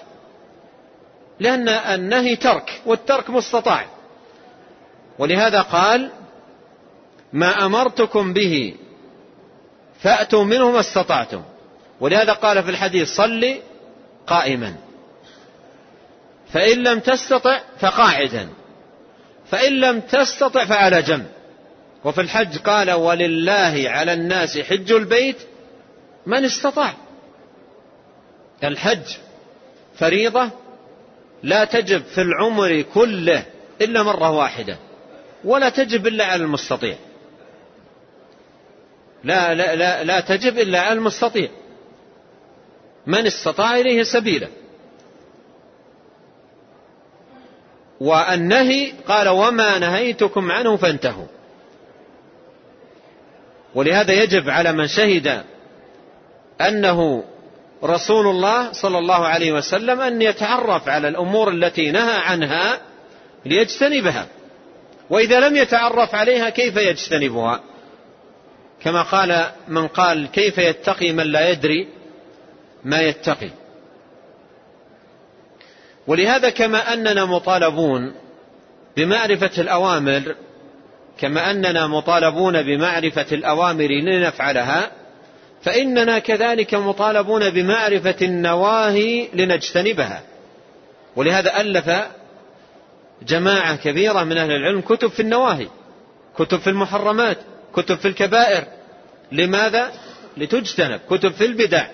[1.39, 3.85] لأن النهي ترك والترك مستطاع.
[5.19, 6.11] ولهذا قال
[7.33, 8.75] ما أمرتكم به
[10.01, 11.43] فأتوا منه ما استطعتم.
[11.99, 13.55] ولهذا قال في الحديث صل
[14.27, 14.75] قائما.
[16.53, 18.49] فإن لم تستطع فقاعدا.
[19.51, 21.25] فإن لم تستطع فعلى جنب.
[22.03, 25.37] وفي الحج قال ولله على الناس حج البيت
[26.25, 26.93] من استطاع.
[28.63, 29.17] الحج
[29.97, 30.49] فريضة
[31.43, 33.45] لا تجب في العمر كله
[33.81, 34.77] إلا مرة واحدة
[35.43, 36.95] ولا تجب إلا على المستطيع.
[39.23, 41.49] لا لا لا, لا تجب إلا على المستطيع.
[43.07, 44.47] من استطاع إليه سبيلا.
[47.99, 51.27] والنهي قال وما نهيتكم عنه فانتهوا.
[53.75, 55.43] ولهذا يجب على من شهد
[56.61, 57.23] أنه
[57.85, 62.81] رسول الله صلى الله عليه وسلم أن يتعرف على الأمور التي نهى عنها
[63.45, 64.27] ليجتنبها.
[65.09, 67.61] وإذا لم يتعرف عليها كيف يجتنبها؟
[68.83, 71.87] كما قال من قال كيف يتقي من لا يدري
[72.83, 73.49] ما يتقي.
[76.07, 78.13] ولهذا كما أننا مطالبون
[78.97, 80.35] بمعرفة الأوامر
[81.17, 84.91] كما أننا مطالبون بمعرفة الأوامر لنفعلها
[85.65, 90.23] فإننا كذلك مطالبون بمعرفة النواهي لنجتنبها.
[91.15, 91.91] ولهذا ألف
[93.27, 95.67] جماعة كبيرة من أهل العلم كتب في النواهي
[96.37, 97.37] كتب في المحرمات
[97.73, 98.63] كتب في الكبائر.
[99.31, 99.91] لماذا؟
[100.37, 100.99] لتجتنب.
[101.09, 101.87] كتب في البدع.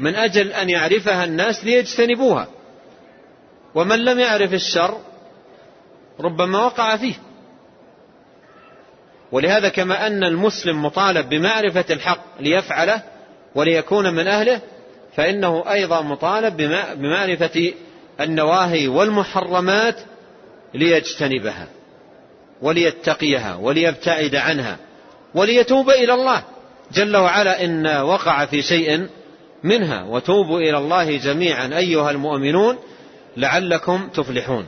[0.00, 2.48] من أجل أن يعرفها الناس ليجتنبوها.
[3.74, 5.00] ومن لم يعرف الشر
[6.20, 7.14] ربما وقع فيه.
[9.32, 13.02] ولهذا كما أن المسلم مطالب بمعرفة الحق ليفعله
[13.54, 14.60] وليكون من أهله
[15.16, 16.56] فإنه أيضا مطالب
[16.96, 17.72] بمعرفة
[18.20, 19.96] النواهي والمحرمات
[20.74, 21.66] ليجتنبها
[22.62, 24.76] وليتقيها وليبتعد عنها
[25.34, 26.42] وليتوب إلى الله.
[26.92, 29.08] جل وعلا إن وقع في شيء
[29.62, 32.78] منها وتوبوا إلى الله جميعا أيها المؤمنون
[33.36, 34.66] لعلكم تفلحون.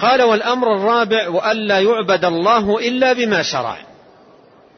[0.00, 3.76] قال والأمر الرابع وألا يعبد الله إلا بما شرع.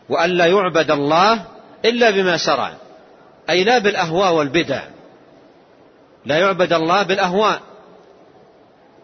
[0.09, 1.45] وألا يعبد الله
[1.85, 2.73] إلا بما شرع.
[3.51, 4.83] أي لا بالأهواء والبدع.
[6.27, 7.61] لا يعبد الله بالأهواء.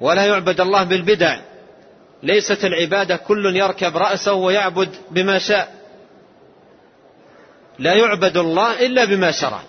[0.01, 1.39] ولا يعبد الله بالبدع.
[2.23, 5.75] ليست العبادة كل يركب رأسه ويعبد بما شاء.
[7.79, 9.61] لا يعبد الله إلا بما شرع.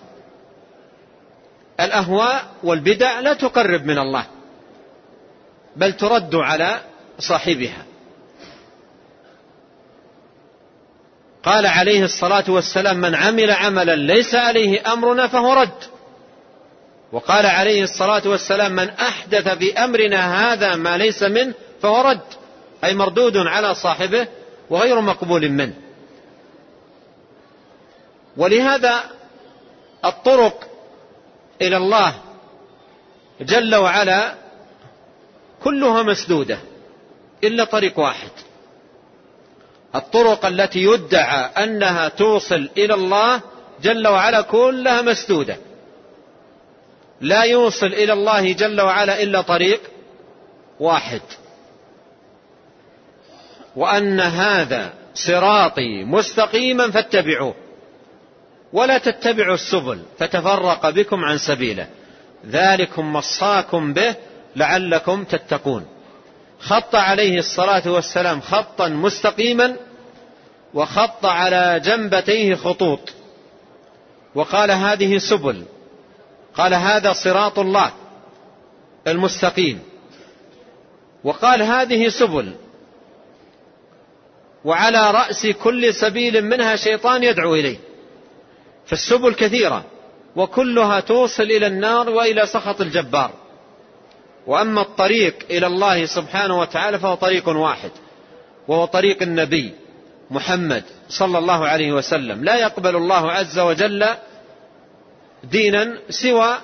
[1.79, 4.38] الأهواء والبدع لا تقرب من الله.
[5.79, 6.81] بل ترد على
[7.19, 7.85] صاحبها.
[11.43, 15.83] قال عليه الصلاة والسلام من عمل عملا ليس عليه أمرنا فهو رد.
[17.11, 22.27] وقال عليه الصلاة والسلام من أحدث في أمرنا هذا ما ليس منه فهو رد.
[22.83, 24.27] أي مردود على صاحبه
[24.69, 25.73] وغير مقبول منه.
[28.37, 29.03] ولهذا
[30.05, 30.67] الطرق
[31.61, 32.13] إلى الله
[33.41, 34.48] جل وعلا
[35.63, 36.60] كلها مسدودة
[37.43, 38.32] إلا طريق واحد.
[39.95, 43.41] الطرق التي يدعى أنها توصل إلى الله
[43.82, 45.58] جل وعلا كلها مسدودة.
[47.22, 49.82] لا يوصل إلى الله جل وعلا إلا طريق
[50.80, 51.22] واحد.
[53.76, 57.56] وأن هذا صراطي مستقيما فاتبعوه
[58.74, 61.88] ولا تتبعوا السبل فتفرق بكم عن سبيله.
[62.48, 64.15] ذلكم مصاكم به
[64.55, 65.85] لعلكم تتقون.
[66.59, 69.75] خط عليه الصلاة والسلام خطا مستقيما
[70.73, 73.13] وخط على جنبتيه خطوط.
[74.35, 75.63] وقال هذه سبل
[76.55, 77.91] قال هذا صراط الله
[79.07, 79.79] المستقيم.
[81.23, 82.55] وقال هذه سبل
[84.65, 87.77] وعلى رأس كل سبيل منها شيطان يدعو إليه.
[88.85, 89.83] فالسبل كثيرة
[90.35, 93.31] وكلها توصل إلى النار وإلى سخط الجبار.
[94.49, 97.91] وأما الطريق إلى الله سبحانه وتعالى فهو طريق واحد
[98.67, 99.73] وهو طريق النبي
[100.31, 102.43] محمد صلى الله عليه وسلم.
[102.43, 104.05] لا يقبل الله عز وجل
[105.43, 106.57] دينا سوى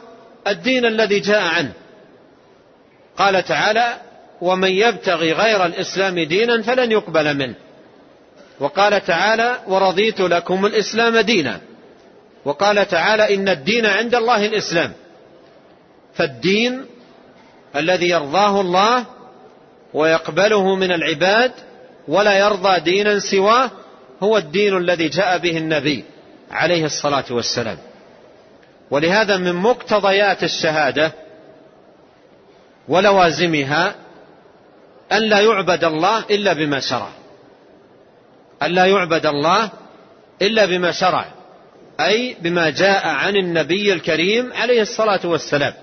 [0.48, 1.74] الدين الذي جاء عنه.
[3.18, 4.02] قال تعالى
[4.42, 7.56] ومن يبتغي غير الإسلام دينا فلن يقبل منه
[8.60, 11.62] وقال تعالى ورضيت لكم الإسلام دينا
[12.46, 14.92] وقال تعالى إن الدين عند الله الإسلام
[16.14, 16.86] فالدين
[17.76, 19.06] الذي يرضاه الله
[19.94, 21.52] ويقبله من العباد
[22.08, 23.72] ولا يرضى دينا سواه
[24.24, 26.04] هو الدين الذي جاء به النبي
[26.52, 27.78] عليه الصلاة والسلام.
[28.92, 31.12] ولهذا من مقتضيات الشهادة
[32.88, 33.96] ولوازمها
[35.12, 37.10] أن لا يعبد الله إلا بما شرع.
[38.64, 39.70] أن لا يعبد الله
[40.42, 41.26] إلا بما شرع
[42.00, 45.74] أي بما جاء عن النبي الكريم عليه الصلاة والسلام.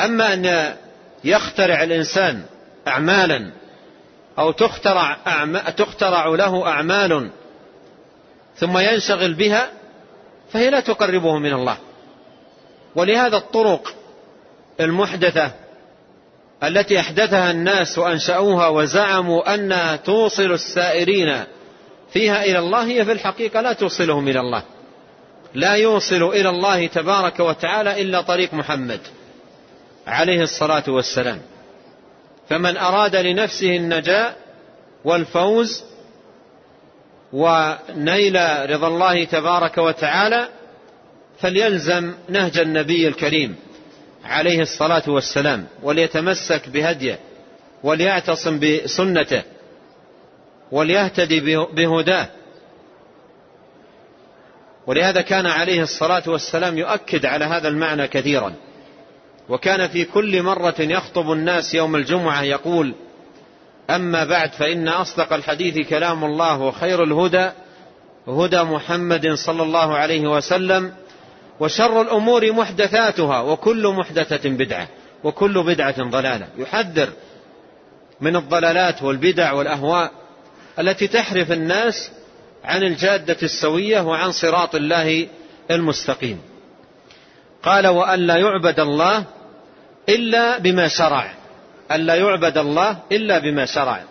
[0.00, 0.74] أما أن
[1.24, 2.42] يخترع الإنسان
[2.88, 3.52] أعمالا
[4.38, 5.16] أو تخترع,
[5.76, 7.30] تخترع له أعمال
[8.56, 9.70] ثم ينشغل بها
[10.52, 11.76] فهي لا تقربه من الله.
[12.94, 13.94] ولهذا الطرق
[14.80, 15.52] المحدثة
[16.64, 21.44] التي أحدثها الناس وأنشأوها وزعموا أنها توصل السائرين
[22.12, 24.62] فيها إلى الله هي في الحقيقة لا توصلهم إلى الله.
[25.54, 29.00] لا يوصل إلى الله تبارك وتعالى إلا طريق محمد.
[30.06, 31.40] عليه الصلاة والسلام.
[32.48, 34.34] فمن أراد لنفسه النجاة
[35.04, 35.84] والفوز
[37.32, 38.36] ونيل
[38.70, 40.48] رضا الله تبارك وتعالى
[41.38, 43.56] فليلزم نهج النبي الكريم
[44.24, 47.18] عليه الصلاة والسلام وليتمسك بهديه
[47.82, 49.42] وليعتصم بسنته
[50.72, 51.40] وليهتدي
[51.72, 52.28] بهداه.
[54.86, 58.54] ولهذا كان عليه الصلاة والسلام يؤكد على هذا المعنى كثيرا.
[59.48, 62.94] وكان في كل مرة يخطب الناس يوم الجمعة يقول
[63.90, 67.50] أما بعد فإن أصدق الحديث كلام الله وخير الهدى
[68.28, 70.92] هدى محمد صلى الله عليه وسلم
[71.60, 74.88] وشر الأمور محدثاتها وكل محدثة بدعة
[75.24, 76.48] وكل بدعة ضلالة.
[76.58, 77.08] يحذر
[78.20, 80.10] من الضلالات والبدع والأهواء
[80.78, 82.10] التي تحرف الناس
[82.64, 85.28] عن الجادة السوية وعن صراط الله
[85.70, 86.40] المستقيم.
[87.62, 89.24] قال وأن لا يعبد الله
[90.08, 91.34] إلا بما شرع.
[91.92, 94.02] ألا يعبد الله إلا بما شرع.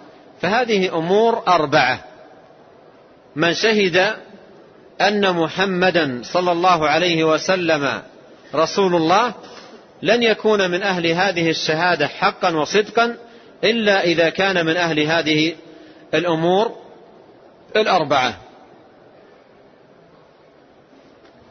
[0.41, 1.99] فهذه أمور أربعة.
[3.35, 4.15] من شهد
[5.01, 8.01] أن محمدا صلى الله عليه وسلم
[8.55, 9.33] رسول الله
[10.01, 13.17] لن يكون من أهل هذه الشهادة حقا وصدقا
[13.63, 15.55] إلا إذا كان من أهل هذه
[16.13, 16.75] الأمور
[17.75, 18.37] الأربعة.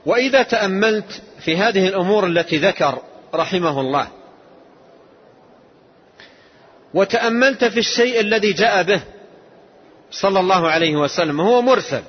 [0.07, 2.99] وإذا تأملت في هذه الأمور التي ذكر
[3.35, 4.09] رحمه الله.
[6.95, 9.01] وتأملت في الشيء الذي جاء به
[10.11, 12.03] صلى الله عليه وسلم هو مرسل.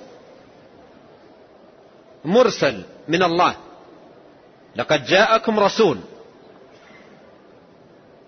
[2.25, 3.55] مرسل من الله.
[4.75, 5.97] لقد جاءكم رسول.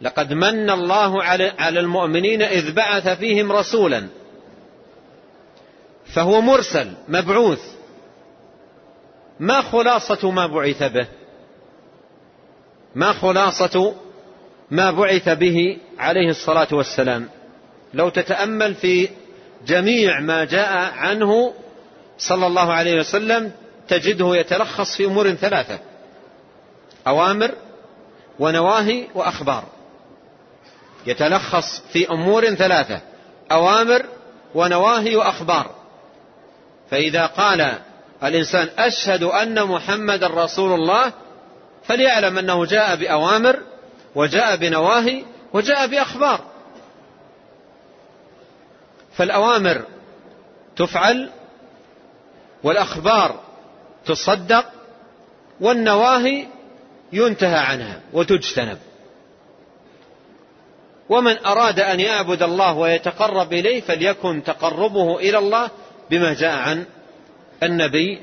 [0.02, 1.24] لقد من الله
[1.60, 4.08] على المؤمنين إذ بعث فيهم رسولا.
[6.06, 7.83] فهو مرسل مبعوث.
[9.44, 11.08] ما خلاصة ما بعث به؟
[12.96, 13.96] ما خلاصة
[14.72, 17.30] ما بعث به عليه الصلاة والسلام؟
[17.94, 19.10] لو تتأمل في
[19.68, 21.54] جميع ما جاء عنه
[22.18, 23.52] صلى الله عليه وسلم
[23.88, 25.80] تجده يتلخص في أمور ثلاثة
[27.08, 27.52] أوامر
[28.40, 29.64] ونواهي وأخبار.
[31.06, 33.02] يتلخص في أمور ثلاثة
[33.52, 34.06] أوامر
[34.56, 35.76] ونواهي وأخبار.
[36.92, 37.80] فإذا قال
[38.24, 41.14] الإنسان أشهد أن محمد رسول الله
[41.84, 43.60] فليعلم أنه جاء بأوامر
[44.16, 46.40] وجاء بنواهي وجاء بأخبار.
[49.14, 49.82] فالأوامر
[50.76, 51.30] تفعل
[52.64, 53.40] والأخبار
[54.06, 54.66] تصدق
[55.62, 56.48] والنواهي
[57.14, 58.78] ينتهى عنها وتجتنب.
[61.10, 65.70] ومن أراد أن يعبد الله ويتقرب إليه فليكن تقربه إلى الله
[66.10, 66.86] بما جاء عن
[67.66, 68.20] النبي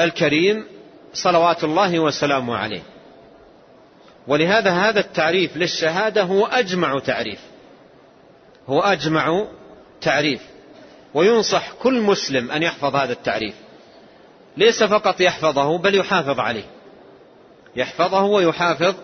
[0.00, 0.64] الكريم
[1.12, 2.82] صلوات الله وسلامه عليه.
[4.26, 7.40] ولهذا هذا التعريف للشهادة هو أجمع تعريف.
[8.68, 9.46] هو أجمع
[10.00, 10.40] تعريف.
[11.14, 13.54] وينصح كل مسلم أن يحفظ هذا التعريف.
[14.56, 16.64] ليس فقط يحفظه بل يحافظ عليه.
[17.76, 18.94] يحفظه ويحافظ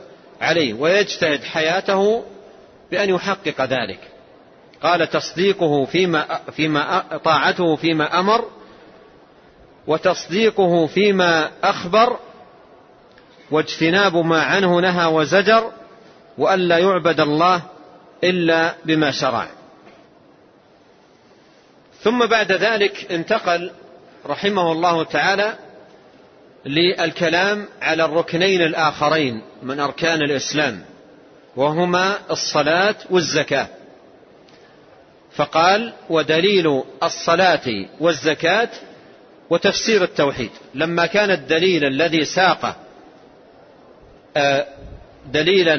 [0.41, 2.25] عليه ويجتهد حياته
[2.91, 4.01] بأن يحقق ذلك.
[4.83, 8.45] قال تصديقه فيما, فيما طاعته فيما أمر
[9.87, 12.19] وتصديقه فيما أخبر
[13.51, 15.73] واجتناب ما عنه نهى وزجر
[16.39, 17.63] وألا يعبد الله
[18.25, 19.49] إلا بما شرع.
[22.03, 23.71] ثم بعد ذلك انتقل
[24.27, 25.55] رحمه الله تعالى
[26.67, 30.85] للكلام على الركنين الآخرين من أركان الإسلام
[31.57, 33.69] وهما الصلاة والزكاة.
[35.37, 38.69] فقال ودليل الصلاة والزكاة
[39.51, 40.51] وتفسير التوحيد.
[40.75, 42.77] لما كان الدليل الذي ساق
[44.37, 44.67] آه،
[45.33, 45.77] دليلا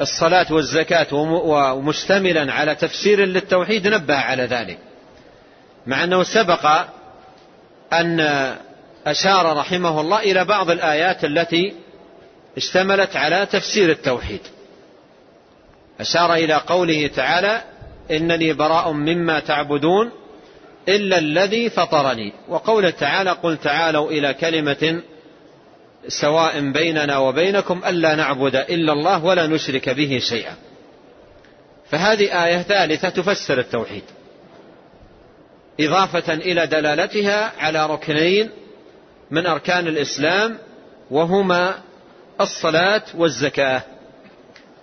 [0.00, 4.78] للصلاة والزكاة ومشتملا على تفسير للتوحيد نبه على ذلك.
[5.86, 6.66] مع أنه سبق
[7.92, 8.20] أن
[9.06, 11.74] أشار رحمه الله إلى بعض الآيات التي
[12.56, 14.40] اشتملت على تفسير التوحيد.
[16.00, 17.62] أشار إلى قوله تعالى
[18.10, 20.10] إنني براء مما تعبدون
[20.88, 22.32] إلا الذي فطرني.
[22.48, 25.02] وقوله تعالى قل تعالوا إلى كلمة
[26.08, 30.54] سواء بيننا وبينكم ألا نعبد إلا الله ولا نشرك به شيئا.
[31.90, 34.02] فهذه آية ثالثة تفسر التوحيد.
[35.80, 38.50] إضافة إلى دلالتها على ركنين
[39.30, 40.58] من أركان الإسلام
[41.10, 41.74] وهما
[42.40, 43.82] الصلاة والزكاة.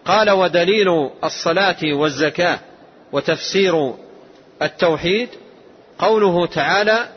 [0.06, 2.60] قال ودليل الصلاة والزكاة
[3.12, 3.94] وتفسير
[4.62, 5.30] التوحيد
[6.00, 7.08] قوله تعالى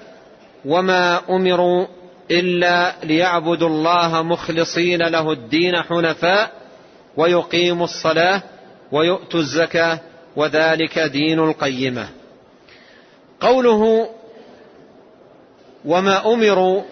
[0.65, 1.87] وما أمروا
[2.31, 6.51] إلا ليعبدوا الله مخلصين له الدين حنفاء
[7.17, 8.43] ويقيموا الصلاة
[8.93, 9.99] ويؤتوا الزكاة
[10.37, 12.09] وذلك دين القيمة.
[13.41, 14.11] قوله
[15.85, 16.83] وما أمروا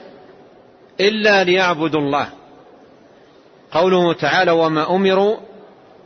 [1.01, 2.29] إلا ليعبدوا الله.
[3.73, 5.37] قوله تعالى وما أمروا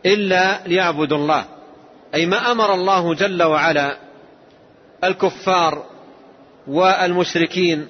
[0.06, 1.44] إلا ليعبدوا الله.
[2.14, 3.96] أي ما أمر الله جل وعلا
[5.04, 5.86] الكفار
[6.66, 7.86] والمشركين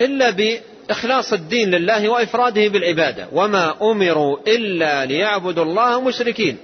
[0.00, 3.28] إلا بإخلاص الدين لله وإفراده بالعبادة.
[3.32, 6.56] وما أمروا إلا ليعبدوا الله مشركين.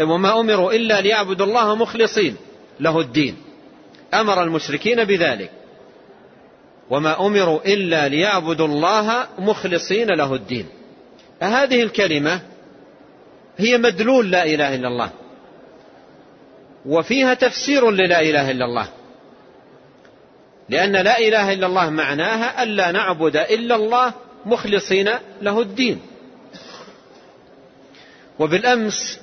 [0.00, 2.36] وما أمروا إلا ليعبدوا الله مخلصين
[2.80, 3.36] له الدين.
[4.14, 5.50] أمر المشركين بذلك.
[6.90, 10.66] وما أمروا إلا ليعبدوا الله مخلصين له الدين.
[11.40, 12.40] هذه الكلمة
[13.58, 15.10] هي مدلول لا إله إلا الله.
[16.86, 18.88] وفيها تفسير للا إله إلا الله.
[20.68, 24.12] لأن لا إله إلا الله معناها ألا نعبد إلا الله
[24.46, 25.10] مخلصين
[25.42, 26.00] له الدين.
[28.38, 29.20] وبالأمس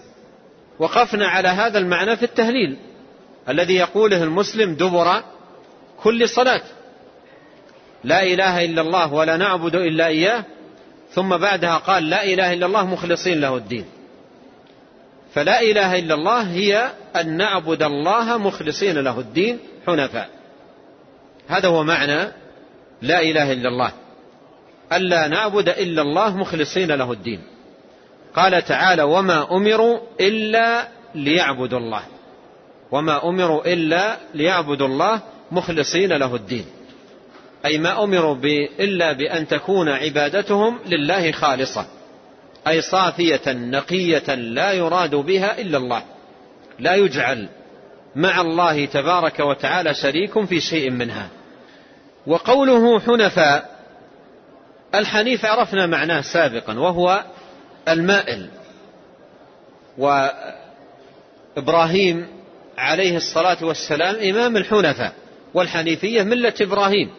[0.80, 2.78] وقفنا على هذا المعنى في التهليل
[3.50, 5.24] الذي يقوله المسلم دبر
[6.04, 6.62] كل صلاة.
[8.04, 10.44] لا إله إلا الله ولا نعبد إلا إياه
[11.12, 13.86] ثم بعدها قال لا إله إلا الله مخلصين له الدين.
[15.34, 20.30] فلا إله إلا الله هي أن نعبد الله مخلصين له الدين حنفاء.
[21.48, 22.32] هذا هو معنى
[23.02, 23.92] لا إله إلا الله.
[24.94, 27.42] ألا نعبد إلا الله مخلصين له الدين.
[28.36, 32.02] قال تعالى وما أمروا إلا ليعبدوا الله.
[32.92, 35.22] وما أمروا إلا ليعبدوا الله
[35.52, 36.66] مخلصين له الدين.
[37.66, 38.36] أي ما أمروا
[38.80, 41.86] إلا بأن تكون عبادتهم لله خالصة
[42.68, 46.04] أي صافية نقية لا يراد بها إلا الله.
[46.80, 47.50] لا يجعل
[48.16, 51.28] مع الله تبارك وتعالى شريك في شيء منها.
[52.28, 53.76] وقوله حنفاء
[54.96, 57.24] الحنيف عرفنا معناه سابقا وهو
[57.88, 58.50] المائل.
[61.58, 62.28] وإبراهيم
[62.78, 65.14] عليه الصلاة والسلام إمام الحنفاء
[65.54, 67.10] والحنيفية ملة إبراهيم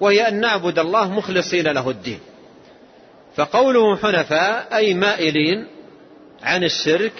[0.00, 2.20] وهي أن نعبد الله مخلصين له الدين.
[3.36, 5.66] فقوله حنفاء أي مائلين
[6.42, 7.12] عن الشرك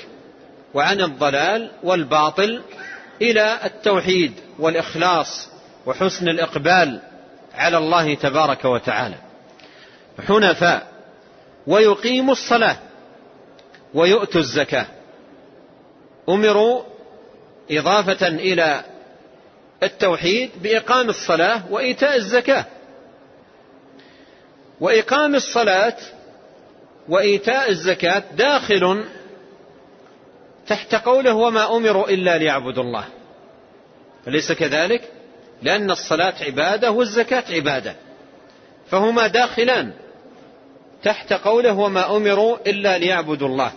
[0.74, 2.62] وعن الضلال والباطل
[3.22, 5.48] إلى التوحيد والإخلاص
[5.86, 7.00] وحسن الإقبال
[7.54, 9.16] على الله تبارك وتعالى.
[10.28, 10.86] حنفاء
[11.66, 12.76] ويقيموا الصلاة
[13.94, 14.86] ويؤتوا الزكاة.
[16.28, 16.82] أمروا
[17.70, 18.84] إضافة إلى
[19.82, 22.64] التوحيد بإقام الصلاة وإيتاء الزكاة.
[24.80, 25.96] وإقام الصلاة
[27.08, 29.04] وإيتاء الزكاة داخل
[30.66, 33.04] تحت قوله وما أمروا إلا ليعبدوا الله.
[34.28, 35.08] أليس كذلك؟
[35.62, 37.96] لأن الصلاة عبادة والزكاة عبادة.
[38.90, 39.92] فهما داخلان.
[41.02, 43.72] تحت قوله وما أمروا إلا ليعبدوا الله.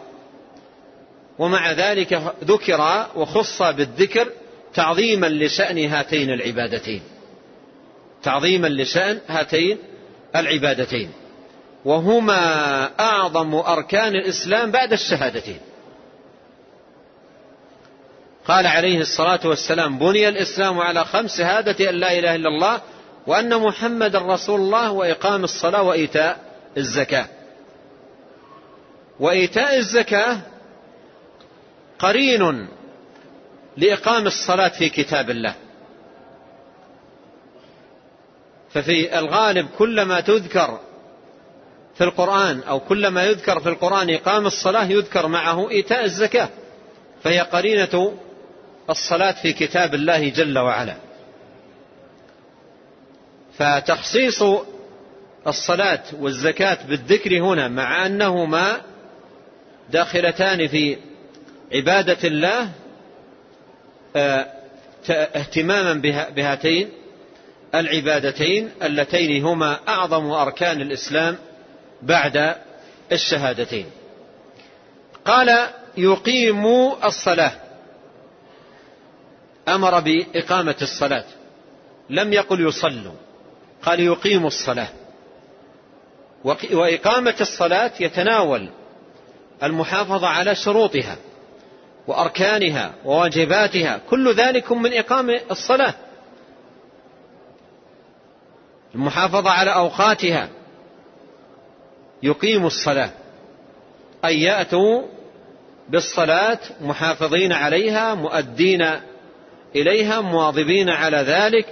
[1.39, 4.31] ومع ذلك ذكر وخص بالذكر
[4.73, 7.01] تعظيما لشأن هاتين العبادتين.
[8.23, 9.77] تعظيما لشأن هاتين
[10.36, 11.11] العبادتين.
[11.86, 12.41] وهما
[12.99, 15.59] أعظم أركان الإسلام بعد الشهادتين.
[18.47, 22.81] قال عليه الصلاة والسلام بني الإسلام على خمس شهادة أن لا إله إلا الله
[23.27, 26.39] وأن محمد رسول الله وإقام الصلاة وإيتاء
[26.77, 27.25] الزكاة.
[29.19, 30.37] وإيتاء الزكاة
[31.99, 32.67] قرين
[33.77, 35.55] لإقام الصلاة في كتاب الله.
[38.69, 40.79] ففي الغالب كلما تذكر
[41.95, 46.49] في القرآن أو كلما يذكر في القرآن إقام الصلاة يذكر معه إيتاء الزكاة
[47.23, 48.13] فهي قرينة
[48.89, 50.95] الصلاة في كتاب الله جل وعلا.
[53.57, 54.43] فتخصيص
[55.47, 58.81] الصلاة والزكاة بالذكر هنا مع أنهما
[59.91, 60.97] داخلتان في
[61.73, 62.69] عبادة الله
[64.15, 64.47] آه،
[65.09, 65.93] اهتماما
[66.36, 66.89] بهاتين
[67.75, 71.38] العبادتين اللتين هما أعظم أركان الإسلام
[72.01, 72.55] بعد
[73.11, 73.86] الشهادتين.
[75.25, 75.67] قال
[75.97, 76.65] يقيم
[77.03, 77.51] الصلاة.
[79.68, 81.24] أمر بإقامة الصلاة.
[82.09, 83.13] لم يقل يصلوا.
[83.84, 84.88] قال يقيم الصلاة.
[86.74, 88.70] وإقامة الصلاة يتناول
[89.63, 91.18] المحافظة على شروطها
[92.07, 94.01] وأركانها وواجباتها.
[94.09, 95.93] كل ذلك من إقام الصلاة.
[98.95, 100.49] المحافظة على أوقاتها.
[102.24, 103.09] يقيم الصلاة.
[104.26, 105.01] أن يأتوا
[105.89, 108.86] بالصلاة محافظين عليها مؤدين
[109.76, 111.65] إليها مواظبين على ذلك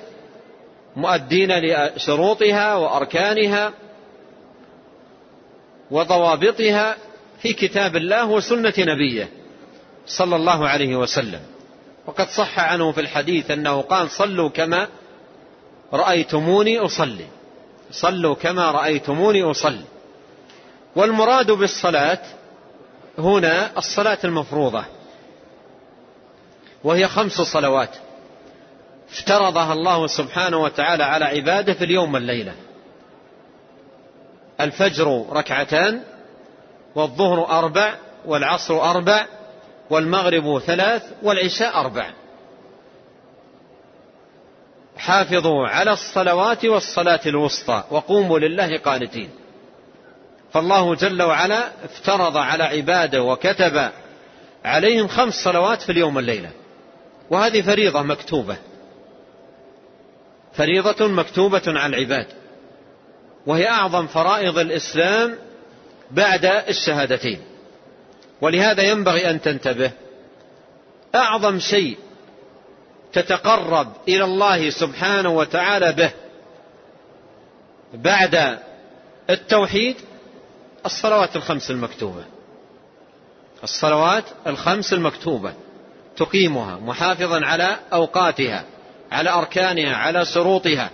[0.95, 3.73] مؤدين لشروطها وأركانها
[5.91, 6.95] وضوابطها
[7.41, 9.29] في كتاب الله وسنة نبيه
[10.07, 11.39] صلى الله عليه وسلم.
[12.05, 14.87] وقد صح عنه في الحديث أنه قال صلوا كما
[15.93, 17.25] رأيتموني أصلي.
[17.91, 19.85] صلوا كما رأيتموني أصلي.
[20.95, 22.19] والمراد بالصلاة
[23.17, 24.83] هنا الصلاة المفروضة.
[26.83, 27.89] وهي خمس صلوات
[29.11, 32.53] افترضها الله سبحانه وتعالى على عباده في اليوم والليلة.
[34.61, 36.01] الفجر ركعتان
[36.95, 37.93] والظهر أربع
[38.25, 39.25] والعصر أربع
[39.89, 42.09] والمغرب ثلاث والعشاء أربع.
[44.97, 49.29] حافظوا على الصلوات والصلاة الوسطى وقوموا لله قانتين.
[50.53, 53.89] فالله جل وعلا افترض على عباده وكتب
[54.65, 56.49] عليهم خمس صلوات في اليوم والليلة.
[57.33, 58.57] وهذه فريضة مكتوبة.
[60.53, 62.27] فريضة مكتوبة على العباد.
[63.45, 65.35] وهي أعظم فرائض الإسلام
[66.11, 67.41] بعد الشهادتين.
[68.41, 69.91] ولهذا ينبغي أن تنتبه
[71.15, 71.97] أعظم شيء
[73.13, 76.11] تتقرب إلى الله سبحانه وتعالى به
[77.93, 78.59] بعد
[79.29, 79.95] التوحيد
[80.85, 82.23] الصلوات الخمس المكتوبة.
[83.63, 85.53] الصلوات الخمس المكتوبة.
[86.17, 88.65] تقيمها محافظا على أوقاتها
[89.11, 90.89] على أركانها على شروطها.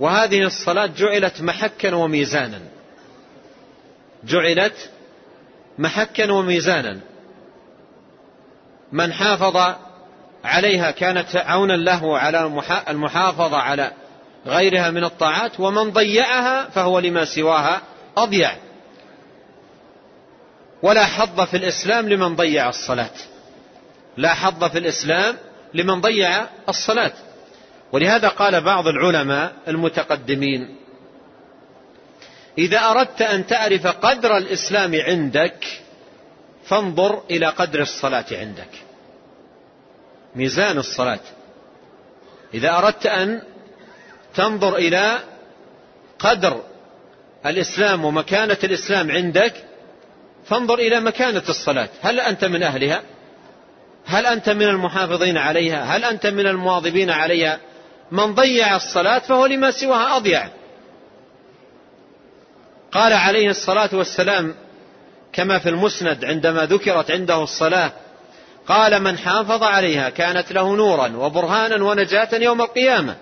[0.00, 2.60] وهذه الصلاة جعلت محكا وميزانا.
[4.24, 4.90] جعلت
[5.78, 7.00] محكا وميزانا.
[8.92, 9.74] من حافظ
[10.44, 13.92] عليها كانت عونا له على المحافظة على
[14.46, 17.80] غيرها من الطاعات ومن ضيعها فهو لما سواها
[18.16, 18.52] أضيع.
[20.82, 23.10] ولا حظ في الإسلام لمن ضيع الصلاة.
[24.16, 25.36] لا حظ في الإسلام
[25.74, 27.12] لمن ضيع الصلاة.
[27.92, 30.76] ولهذا قال بعض العلماء المتقدمين
[32.58, 35.66] إذا أردت أن تعرف قدر الإسلام عندك
[36.64, 38.70] فانظر إلى قدر الصلاة عندك.
[40.34, 41.20] ميزان الصلاة.
[42.54, 43.42] إذا أردت أن
[44.34, 45.18] تنظر إلى
[46.18, 46.62] قدر
[47.46, 49.54] الإسلام ومكانة الإسلام عندك
[50.44, 51.88] فانظر إلى مكانة الصلاة.
[52.02, 53.02] هل أنت من أهلها؟
[54.10, 57.58] هل أنت من المحافظين عليها؟ هل أنت من المواظبين عليها؟
[58.10, 60.48] من ضيع الصلاة فهو لما سواها أضيع.
[62.92, 64.54] قال عليه الصلاة والسلام
[65.32, 67.92] كما في المسند عندما ذكرت عنده الصلاة
[68.66, 73.16] قال من حافظ عليها كانت له نورا وبرهانا ونجاة يوم القيامة.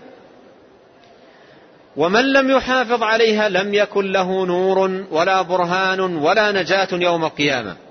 [1.96, 7.87] ومن لم يحافظ عليها لم يكن له نور ولا برهان ولا نجاة يوم القيامة.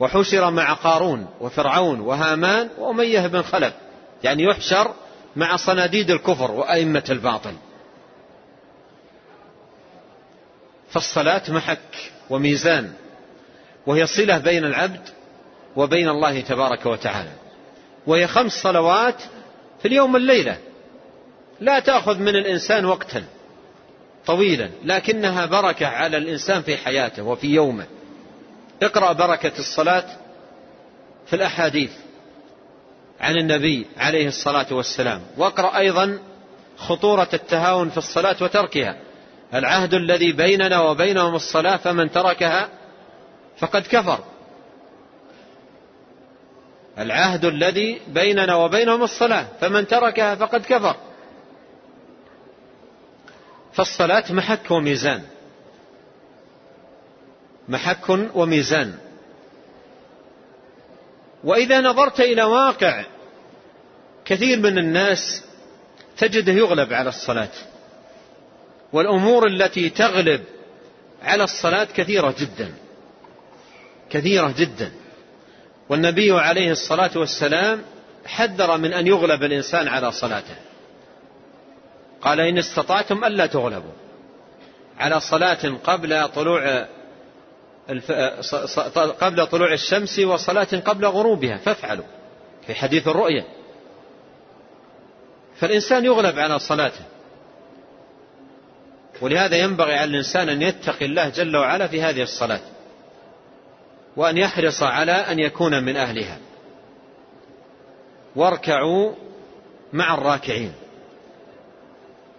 [0.00, 3.74] وحشر مع قارون وفرعون وهامان وأمية بن خلف.
[4.24, 4.94] يعني يحشر
[5.36, 7.54] مع صناديد الكفر وأئمة الباطل.
[10.90, 12.92] فالصلاة محك وميزان
[13.86, 15.08] وهي صلة بين العبد
[15.76, 17.32] وبين الله تبارك وتعالى.
[18.06, 19.22] وهي خمس صلوات
[19.82, 20.58] في اليوم الليلة
[21.60, 23.24] لا تأخذ من الإنسان وقتا
[24.26, 27.86] طويلا لكنها بركة على الإنسان في حياته وفي يومه.
[28.82, 30.04] اقرأ بركة الصلاة
[31.26, 31.90] في الأحاديث
[33.20, 36.18] عن النبي عليه الصلاة والسلام واقرأ أيضا
[36.76, 38.96] خطورة التهاون في الصلاة وتركها.
[39.54, 42.68] العهد الذي بيننا وبينهم الصلاة فمن تركها
[43.58, 44.18] فقد كفر.
[46.98, 50.96] العهد الذي بيننا وبينهم الصلاة فمن تركها فقد كفر.
[53.72, 55.22] فالصلاة محك وميزان.
[57.70, 58.94] محك وميزان.
[61.44, 63.04] وإذا نظرت إلى واقع
[64.24, 65.44] كثير من الناس
[66.18, 67.48] تجده يغلب على الصلاة
[68.92, 70.44] والأمور التي تغلب
[71.22, 72.72] على الصلاة كثيرة جدا
[74.10, 74.92] كثيرة جدا.
[75.88, 77.82] والنبي عليه الصلاة والسلام
[78.26, 80.56] حذر من أن يغلب الإنسان على صلاته.
[82.20, 83.92] قال إن استطعتم ألا تغلبوا.
[84.98, 86.86] على صلاة قبل طلوع
[89.20, 92.04] قبل طلوع الشمس وصلاة قبل غروبها فافعلوا
[92.66, 93.44] في حديث الرؤية
[95.56, 97.04] فالإنسان يغلب على صلاته.
[99.20, 102.60] ولهذا ينبغي على الإنسان أن يتقي الله جل وعلا في هذه الصلاة.
[104.16, 106.38] وأن يحرص على أن يكون من أهلها.
[108.36, 109.14] واركعوا
[109.92, 110.72] مع الراكعين.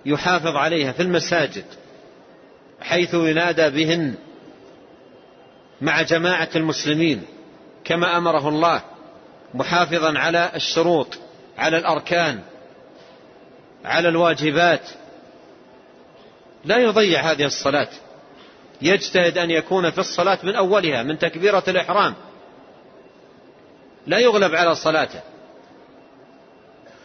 [0.05, 1.65] يحافظ عليها في المساجد
[2.81, 4.15] حيث ينادى بهن.
[5.81, 7.23] مع جماعة المسلمين
[7.83, 8.81] كما أمره الله
[9.53, 11.17] محافظا على الشروط
[11.57, 12.39] على الأركان
[13.85, 14.89] على الواجبات.
[16.65, 17.87] لا يضيع هذه الصلاة.
[18.81, 22.13] يجتهد أن يكون في الصلاة من أولها من تكبيرة الإحرام.
[24.07, 25.19] لا يغلب على صلاته.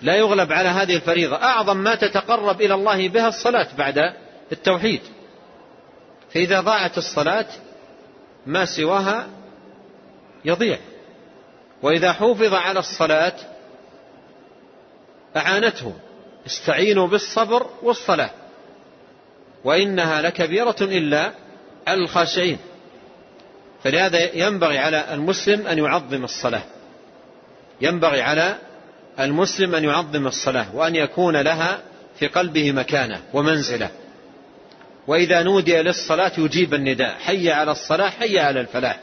[0.03, 1.37] لا يغلب على هذه الفريضة.
[1.37, 4.13] أعظم ما تتقرب إلى الله بها الصلاة بعد
[4.53, 5.01] التوحيد.
[6.35, 7.47] فإذا ضاعت الصلاة
[8.47, 9.29] ما سواها
[10.45, 10.79] يضيع.
[11.83, 13.35] وإذا حوفظ على الصلاة
[15.37, 15.95] أعانته.
[16.47, 18.31] استعينوا بالصبر والصلاة.
[19.65, 21.33] وإنها لكبيرة إلا
[21.87, 22.59] على الخاشعين.
[23.85, 26.63] فلهذا ينبغي على المسلم أن يعظم الصلاة.
[27.81, 28.59] ينبغي على
[29.21, 31.79] المسلم أن يعظم الصلاة وأن يكون لها
[32.19, 33.91] في قلبه مكانة ومنزلة.
[35.07, 37.15] وإذا نودي للصلاة يجيب النداء.
[37.15, 39.01] حي على الصلاة حي على الفلاح.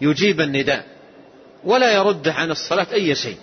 [0.00, 0.86] يجيب النداء.
[1.64, 3.38] ولا يرد عن الصلاة أي شيء.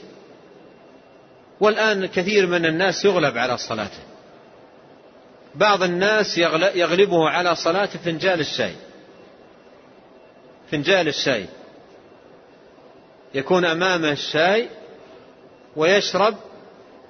[1.60, 4.04] والآن كثير من الناس يغلب على صلاته.
[5.56, 6.38] بعض الناس
[6.76, 8.74] يغلبه على صلاة فنجال الشاي.
[10.72, 11.46] فنجال الشاي.
[13.34, 14.70] يكون أمامه الشاي
[15.76, 16.36] ويشرب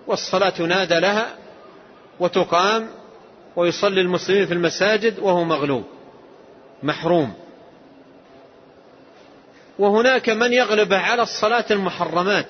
[0.08, 1.36] والصلاة ينادى لها
[2.20, 2.90] وتقام
[3.56, 5.84] ويصلي المسلمين في المساجد وهو مغلوب
[6.84, 7.34] محروم.
[9.80, 12.50] وهناك من يغلب على الصلاة المحرمات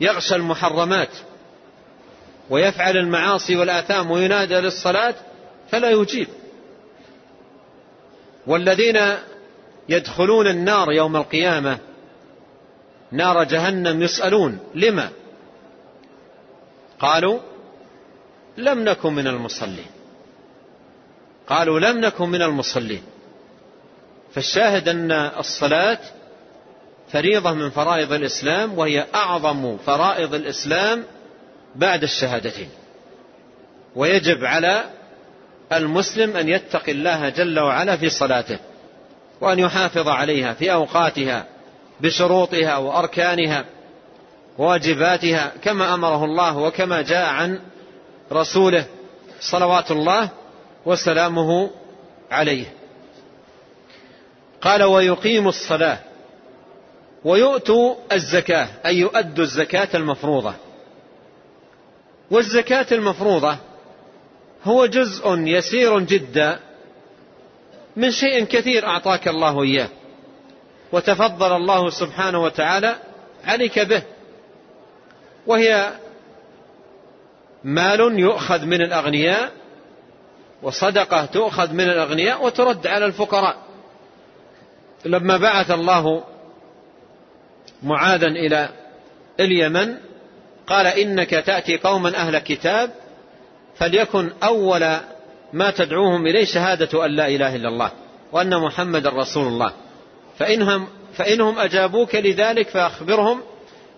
[0.00, 1.10] يغشى المحرمات
[2.50, 5.14] ويفعل المعاصي والآثام وينادى للصلاة
[5.70, 6.28] فلا يجيب.
[8.46, 8.98] والذين
[9.88, 11.78] يدخلون النار يوم القيامة
[13.12, 15.10] نار جهنم يسألون لما؟
[16.98, 17.40] قالوا
[18.56, 19.86] لم نكن من المصلين.
[21.46, 23.02] قالوا لم نكن من المصلين.
[24.34, 25.98] فالشاهد أن الصلاة
[27.12, 31.04] فريضة من فرائض الإسلام وهي أعظم فرائض الإسلام
[31.76, 32.68] بعد الشهادتين.
[33.96, 34.84] ويجب على
[35.72, 38.58] المسلم أن يتقي الله جل وعلا في صلاته
[39.40, 41.46] وأن يحافظ عليها في أوقاتها
[42.00, 43.64] بشروطها وأركانها
[44.58, 47.60] وواجباتها كما أمره الله وكما جاء عن
[48.32, 48.86] رسوله
[49.40, 50.30] صلوات الله
[50.86, 51.70] وسلامه
[52.30, 52.66] عليه.
[54.60, 55.98] قال ويقيم الصلاة
[57.24, 60.54] ويؤتوا الزكاة أي يؤدوا الزكاة المفروضة.
[62.30, 63.56] والزكاة المفروضة
[64.64, 66.60] هو جزء يسير جدا
[67.96, 69.88] من شيء كثير أعطاك الله إياه
[70.92, 72.96] وتفضل الله سبحانه وتعالى
[73.44, 74.02] عليك به
[75.46, 75.92] وهي
[77.66, 79.52] مال يؤخذ من الأغنياء
[80.62, 83.56] وصدقة تؤخذ من الأغنياء وترد على الفقراء.
[85.04, 86.24] لما بعث الله
[87.82, 88.68] معاذا إلى
[89.40, 89.96] اليمن
[90.66, 92.90] قال إنك تأتي قوما أهل كتاب
[93.76, 94.96] فليكن أول
[95.52, 97.90] ما تدعوهم إليه شهادة أن لا إله إلا الله
[98.32, 99.72] وأن محمد رسول الله.
[100.38, 103.40] فإنهم, فإنهم أجابوك لذلك فأخبرهم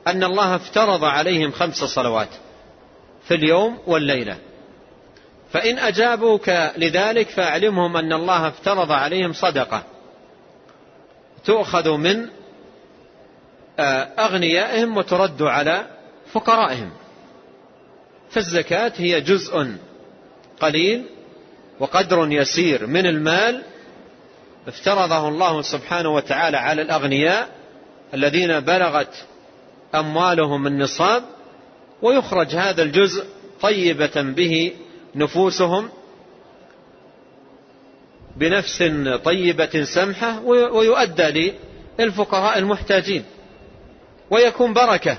[0.07, 2.29] أن الله افترض عليهم خمس صلوات.
[3.29, 4.39] في اليوم والليلة.
[5.53, 9.83] فإن أجابوك لذلك فأعلمهم أن الله افترض عليهم صدقة.
[11.45, 12.29] تؤخذ من
[13.79, 15.87] آه، أغنيائهم وترد على
[16.33, 16.91] فقرائهم.
[18.31, 19.73] فالزكاة هي جزء
[20.61, 21.05] قليل
[21.81, 23.63] وقدر يسير من المال.
[24.69, 27.49] افترضه الله سبحانه وتعالى على الأغنياء
[28.15, 29.27] الذين بلغت
[29.95, 31.23] أموالهم النصاب
[32.03, 33.25] ويخرج هذا الجزء
[33.61, 34.73] طيبة به
[35.15, 35.89] نفوسهم
[38.37, 38.83] بنفس
[39.25, 41.55] طيبة سمحة ويؤدى
[41.99, 43.25] للفقراء المحتاجين.
[44.31, 45.19] ويكون بركة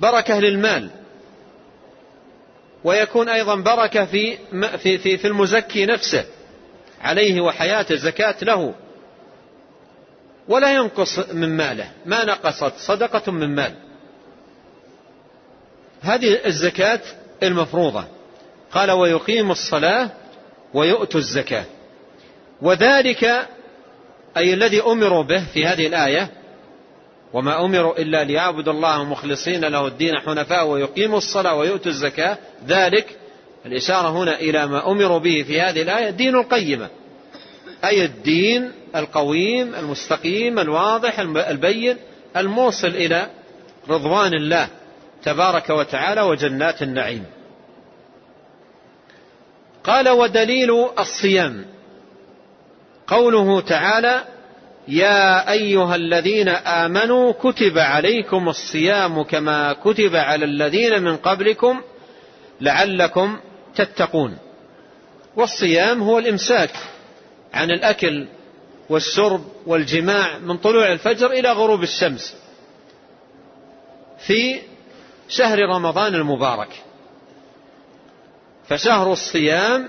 [0.00, 0.90] بركة للمال.
[2.84, 4.38] ويكون أيضا بركة في
[4.78, 6.24] في في, في المزكي نفسه
[7.00, 8.74] عليه وحياته زكاة له.
[10.48, 11.90] ولا ينقص من ماله.
[12.06, 13.83] ما نقصت صدقة من مال.
[16.04, 17.00] هذه الزكاة
[17.42, 18.04] المفروضة.
[18.72, 20.10] قال ويقيم الصلاة
[20.74, 21.64] ويؤتوا الزكاة.
[22.62, 23.48] وذلك
[24.36, 26.30] أي الذي أمروا به في هذه الآية
[27.32, 32.38] وما أمروا إلا ليعبدوا الله مخلصين له الدين حنفاء ويقيموا الصلاة ويؤتوا الزكاة.
[32.68, 33.16] ذلك
[33.66, 36.88] الإشارة هنا إلى ما أمروا به في هذه الآية دين القيمة.
[37.84, 41.96] أي الدين القويم المستقيم الواضح البين
[42.36, 43.26] الموصل إلى
[43.88, 44.68] رضوان الله.
[45.24, 47.24] تبارك وتعالى وجنات النعيم.
[49.84, 51.64] قال ودليل الصيام.
[53.06, 54.24] قوله تعالى
[54.88, 61.80] يا أيها الذين آمنوا كتب عليكم الصيام كما كتب على الذين من قبلكم
[62.60, 63.38] لعلكم
[63.74, 64.38] تتقون.
[65.36, 66.70] والصيام هو الإمساك
[67.54, 68.28] عن الأكل
[68.90, 72.36] والشرب والجماع من طلوع الفجر إلى غروب الشمس
[74.26, 74.60] في
[75.28, 76.82] شهر رمضان المبارك.
[78.68, 79.88] فشهر الصيام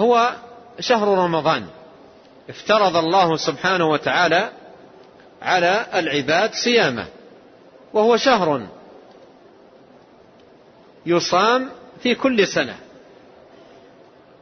[0.00, 0.32] هو
[0.80, 1.66] شهر رمضان.
[2.48, 4.50] افترض الله سبحانه وتعالى
[5.42, 7.06] على العباد صيامه
[7.92, 8.66] وهو شهر
[11.06, 11.70] يصام
[12.02, 12.76] في كل سنة.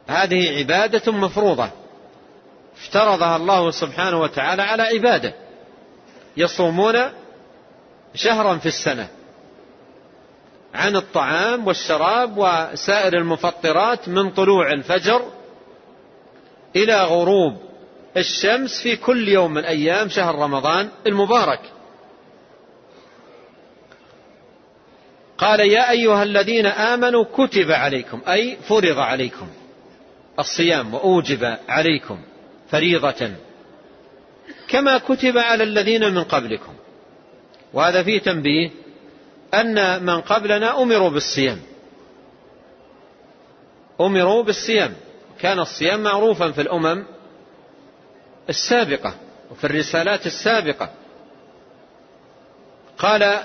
[0.07, 1.69] هذه عبادة مفروضة.
[2.77, 5.33] افترضها الله سبحانه وتعالى على عباده.
[6.37, 6.95] يصومون
[8.15, 9.07] شهرا في السنة.
[10.75, 15.21] عن الطعام والشراب وسائر المفطرات من طلوع الفجر
[16.75, 17.57] إلى غروب
[18.17, 21.59] الشمس في كل يوم من أيام شهر رمضان المبارك.
[25.37, 29.47] قال يا أيها الذين آمنوا كتب عليكم أي فرض عليكم
[30.39, 32.19] الصيام وأوجب عليكم
[32.69, 33.31] فريضة
[34.67, 36.73] كما كتب على الذين من قبلكم.
[37.73, 38.84] وهذا فيه تنبيه
[39.53, 41.61] أن من قبلنا أمروا بالصيام.
[44.01, 44.93] أمروا بالصيام.
[45.39, 47.05] كان الصيام معروفا في الأمم
[48.49, 49.15] السابقة
[49.51, 50.89] وفي الرسالات السابقة.
[52.97, 53.39] قال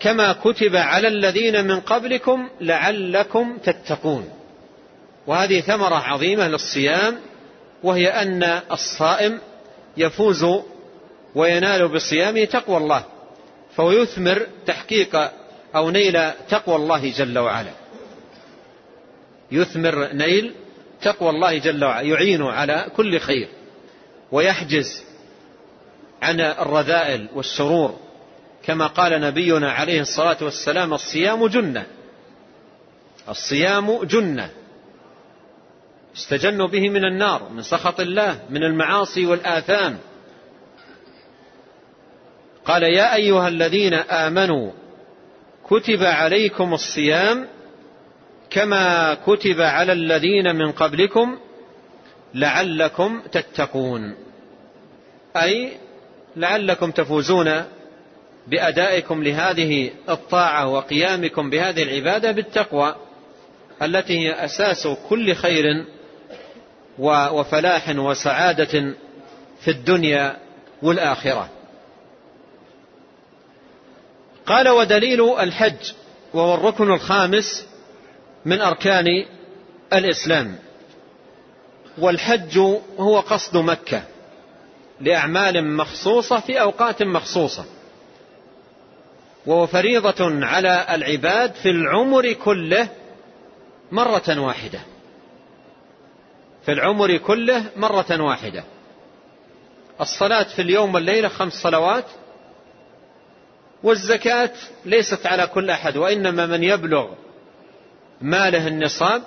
[0.00, 4.30] كما كتب على الذين من قبلكم لعلكم تتقون.
[5.26, 7.18] وهذه ثمرة عظيمة للصيام
[7.82, 9.40] وهي أن الصائم
[9.96, 10.46] يفوز
[11.34, 13.04] وينال بصيامه تقوى الله.
[13.76, 15.30] فهو يثمر تحقيق
[15.76, 17.72] أو نيل تقوى الله جل وعلا.
[19.52, 20.54] يثمر نيل
[21.02, 23.48] تقوى الله جل وعلا يعين على كل خير
[24.32, 25.02] ويحجز
[26.22, 27.98] عن الرذائل والشرور
[28.62, 31.86] كما قال نبينا عليه الصلاة والسلام الصيام جنة
[33.28, 34.50] الصيام جنة.
[36.16, 39.98] استجنوا به من النار من سخط الله من المعاصي والآثام.
[42.66, 44.70] قال يا أيها الذين آمنوا
[45.70, 47.46] كتب عليكم الصيام
[48.50, 51.38] كما كتب على الذين من قبلكم
[52.34, 54.14] لعلكم تتقون.
[55.36, 55.72] أي
[56.36, 57.64] لعلكم تفوزون
[58.46, 62.96] بأدائكم لهذه الطاعة وقيامكم بهذه العبادة بالتقوى
[63.82, 65.64] التي هي أساس كل خير
[66.98, 68.94] وفلاح وسعادة
[69.60, 70.36] في الدنيا
[70.82, 71.55] والآخرة.
[74.46, 75.92] قال ودليل الحج
[76.34, 77.66] وهو الركن الخامس
[78.44, 79.06] من أركان
[79.92, 80.58] الإسلام.
[81.98, 82.58] والحج
[82.98, 84.02] هو قصد مكة
[85.00, 87.64] لأعمال مخصوصة في أوقات مخصوصة.
[89.46, 92.88] وهو فريضة على العباد في العمر كله
[93.92, 94.80] مرة واحدة.
[96.66, 98.64] في العمر كله مرة واحدة.
[100.00, 102.04] الصلاة في اليوم والليلة خمس صلوات.
[103.82, 104.52] والزكاة
[104.84, 107.14] ليست على كل أحد وإنما من يبلغ
[108.20, 109.22] ماله النصاب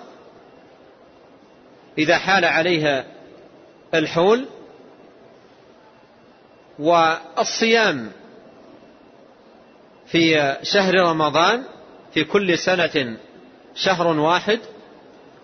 [1.97, 3.05] إذا حال عليها
[3.93, 4.45] الحول
[6.79, 8.11] والصيام
[10.07, 11.63] في شهر رمضان
[12.13, 13.17] في كل سنة
[13.75, 14.59] شهر واحد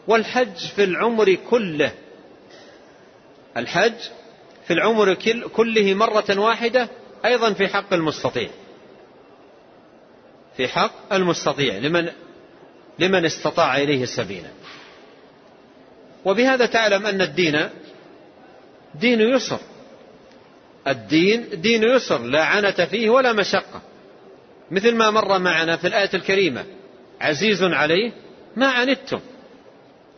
[0.07, 1.91] والحج في العمر كله
[3.57, 3.93] الحج
[4.67, 5.13] في العمر
[5.55, 6.89] كله مرة واحدة
[7.25, 8.49] أيضا في حق المستطيع.
[10.57, 12.09] في حق المستطيع لمن
[12.99, 14.49] لمن استطاع إليه سبيلا.
[16.25, 17.69] وبهذا تعلم أن الدين
[18.95, 19.59] دين يسر.
[20.87, 23.81] الدين دين يسر لا عنة فيه ولا مشقة.
[24.71, 26.65] مثل ما مر معنا في الآية الكريمة
[27.21, 28.11] عزيز عليه
[28.55, 29.19] ما عنتم.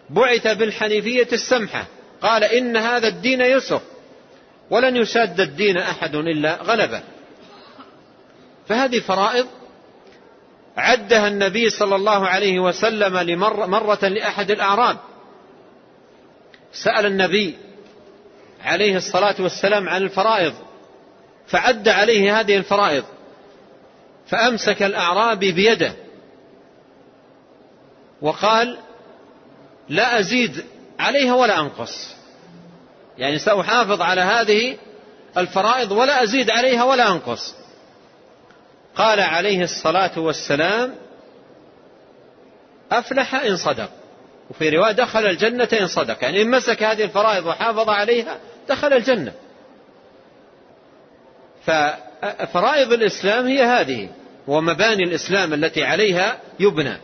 [0.09, 1.87] بعث بالحنيفية السمحة.
[2.21, 3.81] قال إن هذا الدين يسر.
[4.69, 7.01] ولن يشاد الدين أحد إلا غلبه.
[8.67, 9.47] فهذه فرائض
[10.77, 14.97] عدها النبي صلى الله عليه وسلم لمرة مرة لأحد الأعراب.
[16.73, 17.57] سأل النبي
[18.61, 20.53] عليه الصلاة والسلام عن الفرائض
[21.47, 23.03] فعد عليه هذه الفرائض
[24.27, 25.93] فأمسك الأعرابي بيده
[28.21, 28.77] وقال
[29.89, 30.65] لا أزيد
[30.99, 32.15] عليها ولا أنقص.
[33.17, 34.77] يعني سأحافظ على هذه
[35.37, 37.55] الفرائض ولا أزيد عليها ولا أنقص.
[38.97, 40.95] قال عليه الصلاة والسلام
[42.91, 43.89] أفلح إن صدق.
[44.49, 46.23] وفي رواية دخل الجنة إن صدق.
[46.23, 48.37] يعني إن مسك هذه الفرائض وحافظ عليها
[48.69, 49.33] دخل الجنة.
[51.65, 54.09] ففرائض الإسلام هي هذه
[54.47, 56.97] ومباني الإسلام التي عليها يبنى.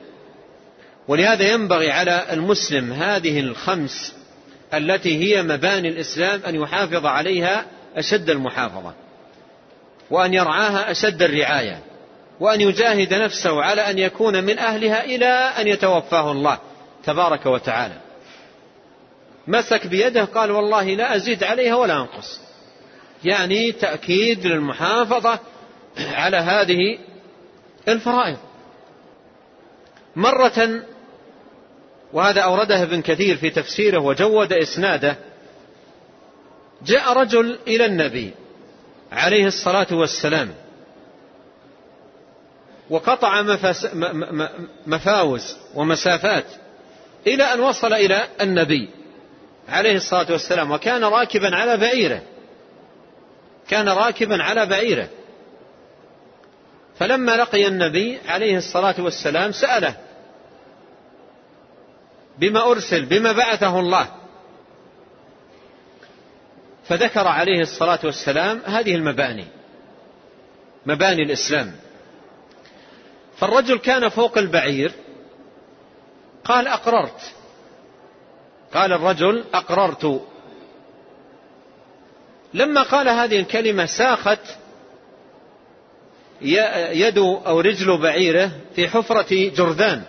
[1.07, 4.15] ولهذا ينبغي على المسلم هذه الخمس
[4.73, 7.65] التي هي مباني الإسلام أن يحافظ عليها
[7.95, 8.93] أشد المحافظة.
[10.13, 11.79] وأن يرعاها أشد الرعاية
[12.39, 16.59] وأن يجاهد نفسه على أن يكون من أهلها إلى أن يتوفاه الله
[17.03, 17.97] تبارك وتعالى.
[19.47, 22.39] مسك بيده قال والله لا أزيد عليها ولا أنقص.
[23.23, 25.39] يعني تأكيد للمحافظة
[25.97, 26.97] على هذه
[27.87, 28.37] الفرائض.
[30.15, 30.83] مرة
[32.13, 35.17] وهذا أورده ابن كثير في تفسيره وجود إسناده
[36.85, 38.33] جاء رجل إلى النبي
[39.13, 40.53] عليه الصلاة والسلام.
[42.89, 43.41] وقطع
[44.87, 46.45] مفاوز ومسافات
[47.27, 48.89] إلى أن وصل إلى النبي
[49.69, 50.71] عليه الصلاة والسلام.
[50.71, 52.21] وكان راكبا على بعيره.
[53.69, 55.07] كان راكبا على بعيره.
[56.99, 59.95] فلما لقي النبي عليه الصلاة والسلام سأله
[62.37, 64.07] بما أرسل بما بعثه الله.
[66.83, 69.45] فذكر عليه الصلاة والسلام هذه المباني
[70.85, 71.71] مباني الإسلام.
[73.37, 74.91] فالرجل كان فوق البعير
[76.43, 77.33] قال أقررت.
[78.73, 80.21] قال الرجل أقررت.
[82.53, 84.39] لما قال هذه الكلمة ساخت
[86.41, 90.03] يد أو رجل بعيره في حفرة جرذان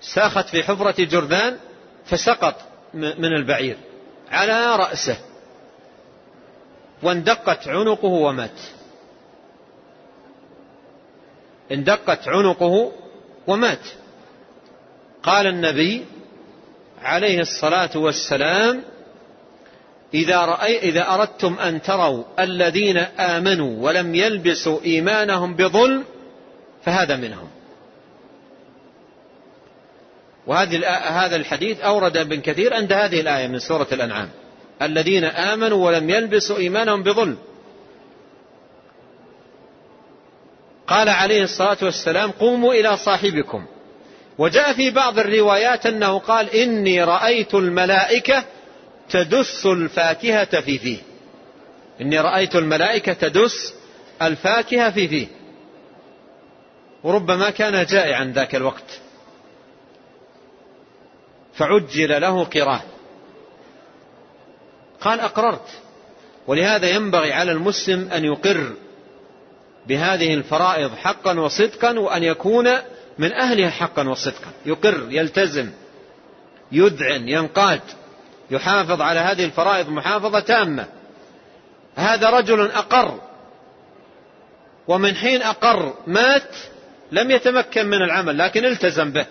[0.00, 1.58] ساخت في حفرة جرذان
[2.04, 2.54] فسقط
[2.94, 3.76] من البعير.
[4.32, 5.16] على رأسه.
[7.02, 8.60] واندقت عنقه ومات.
[11.72, 12.92] اندقت عنقه
[13.46, 13.86] ومات.
[15.22, 16.04] قال النبي
[17.02, 18.82] عليه الصلاة والسلام
[20.14, 26.04] إذا, رأي إذا أردتم أن تروا الذين آمنوا ولم يلبسوا إيمانهم بظلم
[26.84, 27.48] فهذا منهم.
[30.46, 34.28] وهذه هذا الحديث أورد ابن كثير عند هذه الآية من سورة الأنعام.
[34.82, 37.38] الذين آمنوا ولم يلبسوا إيمانهم بظلم.
[40.86, 43.66] قال عليه الصلاة والسلام قوموا إلى صاحبكم.
[44.38, 48.44] وجاء في بعض الروايات أنه قال إني رأيت الملائكة
[49.10, 50.98] تدس الفاكهة في فيه.
[52.00, 53.74] إني رأيت الملائكة تدس
[54.22, 55.26] الفاكهة في فيه.
[57.02, 59.01] وربما كان جائعا ذاك الوقت.
[61.54, 62.82] فعجل له قراه
[65.00, 65.68] قال أقررت.
[66.46, 68.72] ولهذا ينبغي على المسلم أن يقر
[69.86, 72.68] بهذه الفرائض حقا وصدقا وأن يكون
[73.18, 74.50] من أهلها حقا وصدقا.
[74.66, 75.70] يقر يلتزم
[76.72, 77.80] يذعن ينقاد
[78.50, 80.86] يحافظ على هذه الفرائض محافظة تامة.
[81.96, 83.18] هذا رجل أقر
[84.88, 86.56] ومن حين أقر مات
[87.12, 89.26] لم يتمكن من العمل لكن التزم به.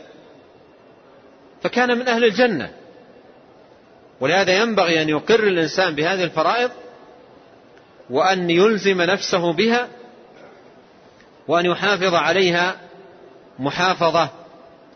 [1.63, 2.69] فكان من أهل الجنة.
[4.19, 6.71] ولهذا ينبغي أن يقر الإنسان بهذه الفرائض
[8.09, 9.87] وأن يلزم نفسه بها
[11.47, 12.75] وأن يحافظ عليها
[13.59, 14.29] محافظة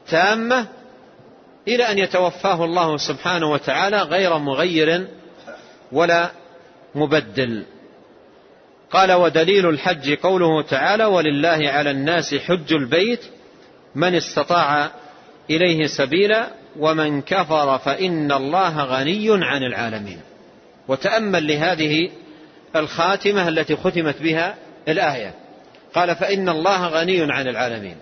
[0.10, 0.68] تامة
[1.68, 5.08] إلى أن يتوفاه الله سبحانه وتعالى غير مغير
[5.92, 6.32] ولا
[6.96, 7.64] مبدل.
[8.92, 13.20] قال ودليل الحج قوله تعالى ولله على الناس حج البيت
[13.96, 14.92] من استطاع
[15.50, 16.48] إليه سبيلا
[16.80, 20.20] ومن كفر فإن الله غني عن العالمين.
[20.88, 22.10] وتأمل لهذه
[22.76, 24.56] الخاتمة التي ختمت بها
[24.88, 25.34] الآية.
[25.94, 27.96] قال فإن الله غني عن العالمين.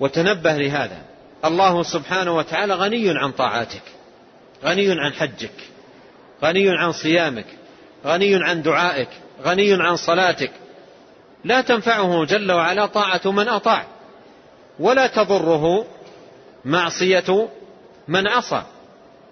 [0.00, 1.02] وتنبه لهذا.
[1.44, 3.82] الله سبحانه وتعالى غني عن طاعاتك.
[4.64, 5.54] غني عن حجك.
[6.44, 7.46] غني عن صيامك.
[8.06, 9.08] غني عن دعائك.
[9.44, 10.50] غني عن صلاتك.
[11.44, 13.86] لا تنفعه جل وعلا طاعة من أطاع.
[14.80, 15.86] ولا تضره
[16.64, 17.48] معصية
[18.08, 18.62] من عصى.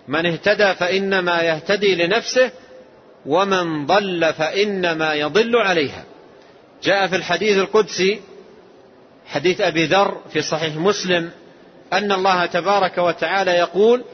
[0.09, 2.51] من اهتدى فإنما يهتدي لنفسه
[3.27, 6.05] ومن ضل فإنما يضل عليها.
[6.83, 8.21] جاء في الحديث القدسي
[9.27, 11.31] حديث أبي ذر في صحيح مسلم
[11.93, 14.05] أن الله تبارك وتعالى يقول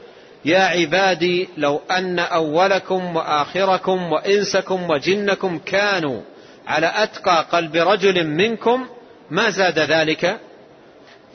[0.45, 6.21] يا عبادي لو أن أولكم وآخركم وإنسكم وجنكم كانوا
[6.67, 8.87] على أتقى قلب رجل منكم
[9.29, 10.39] ما زاد ذلك؟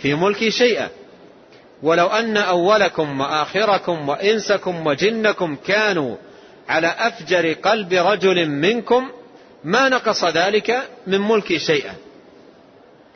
[0.02, 0.88] في ملكي شيئا.
[1.82, 6.16] ولو أن أولكم وآخركم وإنسكم وجنكم كانوا
[6.68, 9.10] على أفجر قلب رجل منكم
[9.64, 11.94] ما نقص ذلك من ملكي شيئا.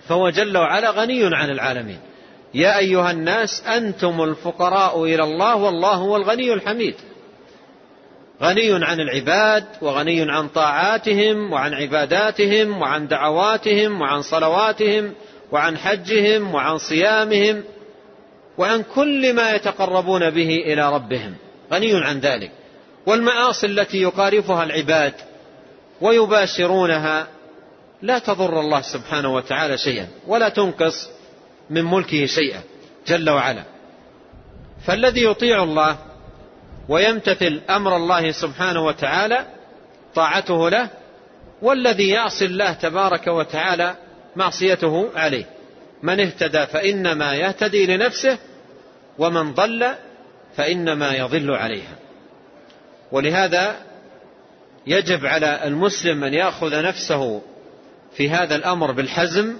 [0.09, 1.99] فهو جل وعلا غني عن العالمين.
[2.55, 6.95] يا أيها الناس أنتم الفقراء إلى الله والله هو الغني الحميد.
[8.43, 15.14] غني عن العباد وغني عن طاعاتهم وعن عباداتهم وعن دعواتهم وعن صلواتهم
[15.55, 17.65] وعن حجهم وعن صيامهم
[18.59, 21.35] وعن كل ما يتقربون به إلى ربهم
[21.73, 22.51] غني عن ذلك.
[23.07, 25.15] والمعاصي التي يقارفها العباد
[26.01, 27.27] ويباشرونها
[28.03, 31.09] لا تضر الله سبحانه وتعالى شيئا ولا تنقص
[31.71, 32.61] من ملكه شيئا
[33.07, 33.63] جل وعلا.
[34.87, 35.97] فالذي يطيع الله
[36.89, 39.47] ويمتثل أمر الله سبحانه وتعالى
[40.15, 40.89] طاعته له
[41.63, 43.97] والذي يعصي الله تبارك وتعالى
[44.37, 45.45] معصيته عليه.
[46.03, 48.39] من اهتدى فإنما يهتدي لنفسه
[49.18, 49.95] ومن ضل
[50.57, 51.97] فإنما يضل عليها.
[53.12, 53.76] ولهذا
[54.87, 57.43] يجب على المسلم أن يأخذ نفسه
[58.16, 59.57] في هذا الأمر بالحزم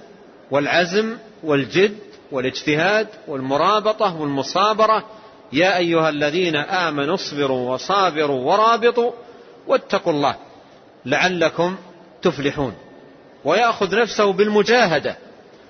[0.51, 1.97] والعزم والجد
[2.31, 5.05] والاجتهاد والمرابطة والمصابرة.
[5.53, 9.11] يا أيها الذين آمنوا اصبروا وصابروا ورابطوا
[9.67, 10.35] واتقوا الله
[11.05, 11.75] لعلكم
[12.21, 12.84] تفلحون.
[13.45, 15.17] ويأخذ نفسه بالمجاهدة.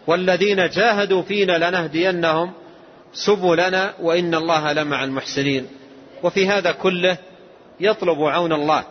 [0.08, 2.54] والذين جاهدوا فينا لنهدينهم
[3.14, 5.68] سبلنا وإن الله لمع المحسنين.
[6.24, 7.18] وفي هذا كله
[7.80, 8.84] يطلب عون الله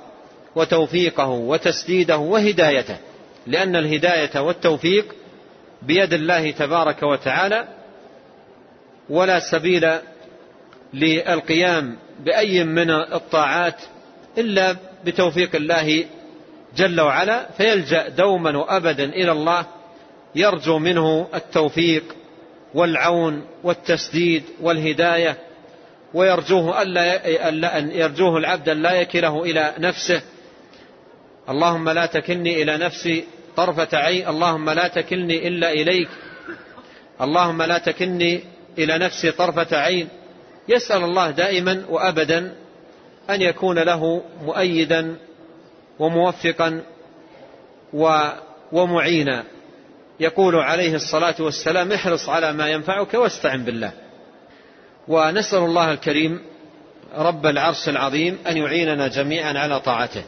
[0.56, 2.96] وتوفيقه وتسديده وهدايته.
[3.46, 5.14] لأن الهداية والتوفيق
[5.82, 7.68] بيد الله تبارك وتعالى
[9.10, 9.90] ولا سبيل
[10.94, 13.82] للقيام بأي من الطاعات
[14.38, 16.04] إلا بتوفيق الله
[16.76, 19.66] جل وعلا فيلجأ دوما وأبدا إلى الله
[20.34, 22.04] يرجو منه التوفيق
[22.74, 25.36] والعون والتسديد والهداية
[26.14, 30.22] ويرجوه ألا أن يرجوه العبد لا يكله إلى نفسه.
[31.48, 33.24] اللهم لا تكلني إلى نفسي
[33.56, 36.08] طرفة عين اللهم لا تكلني إلا إليك.
[37.20, 38.44] اللهم لا تكلني
[38.78, 40.08] إلى نفسي طرفة عين.
[40.68, 42.54] يسأل الله دائما وأبدا
[43.30, 45.16] أن يكون له مؤيدا
[45.98, 46.82] وموفقا
[48.72, 49.44] ومعينا.
[50.20, 53.92] يقول عليه الصلاة والسلام احرص على ما ينفعك واستعن بالله.
[55.08, 56.40] ونسأل الله الكريم
[57.16, 60.24] رب العرش العظيم أن يعيننا جميعا على طاعته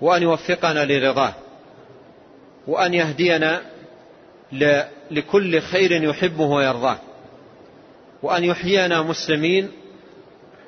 [0.00, 1.34] وأن يوفقنا لرضاه
[2.66, 3.62] وأن يهدينا
[5.10, 6.98] لكل خير يحبه ويرضاه
[8.22, 9.70] وأن يحيينا مسلمين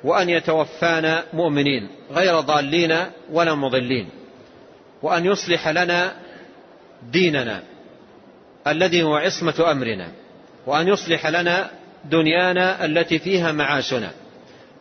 [0.03, 2.97] وأن يتوفانا مؤمنين غير ضالين
[3.31, 4.09] ولا مضلين.
[5.01, 6.13] وأن يصلح لنا
[7.11, 7.63] ديننا
[8.67, 10.07] الذي هو عصمة أمرنا.
[10.65, 11.69] وأن يصلح لنا
[12.05, 14.11] دنيانا التي فيها معاشنا.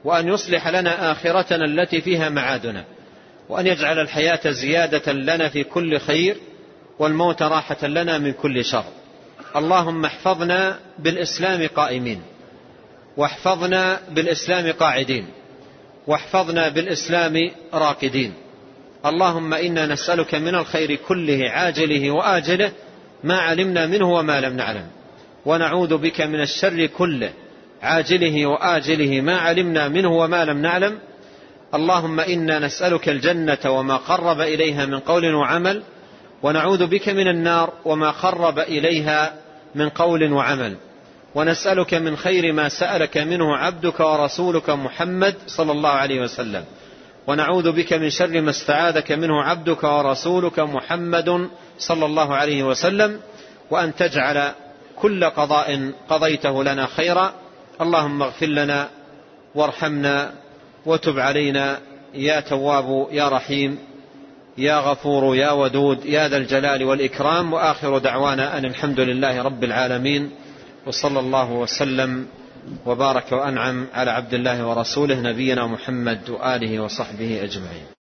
[0.05, 2.85] وأن يصلح لنا آخرتنا التي فيها معادنا.
[3.49, 6.37] وأن يجعل الحياة زيادة لنا في كل خير
[6.99, 8.85] والموت راحة لنا من كل شر.
[9.57, 12.23] اللهم احفظنا بالإسلام قائمين.
[13.19, 15.27] واحفظنا بالإسلام قاعدين
[16.07, 18.33] واحفظنا بالإسلام راقدين
[19.07, 22.73] اللهم إنا نسألك من الخير كله عاجله وآجله
[23.25, 24.87] ما علمنا منه وما لم نعلم.
[25.47, 27.33] ونعوذ بك من الشر كله
[27.83, 30.99] عاجله وآجله ما علمنا منه وما لم نعلم.
[31.75, 35.83] اللهم إنا نسألك الجنة وما قرب إليها من قول وعمل.
[36.43, 39.35] ونعوذ بك من النار وما قرب إليها
[39.75, 40.77] من قول وعمل.
[41.35, 46.65] ونسألك من خير ما سألك منه عبدك ورسولك محمد صلى الله عليه وسلم.
[47.27, 51.49] ونعوذ بك من شر ما استعاذك منه عبدك ورسولك محمد
[51.79, 53.21] صلى الله عليه وسلم.
[53.71, 54.53] وأن تجعل
[54.97, 57.33] كل قضاء قضيته لنا خيرا.
[57.81, 58.89] اللهم اغفر لنا
[59.55, 60.33] وارحمنا
[60.87, 61.79] وتب علينا.
[62.15, 63.79] يا تواب يا رحيم
[64.59, 67.53] يا غفور يا ودود يا ذا الجلال والإكرام.
[67.53, 70.31] وآخر دعوانا أن الحمد لله رب العالمين.
[70.89, 72.27] وصلى الله وسلم
[72.87, 77.98] وبارك وأنعم على عبد الله ورسوله نبينا محمد وآله وصحبه أجمعين.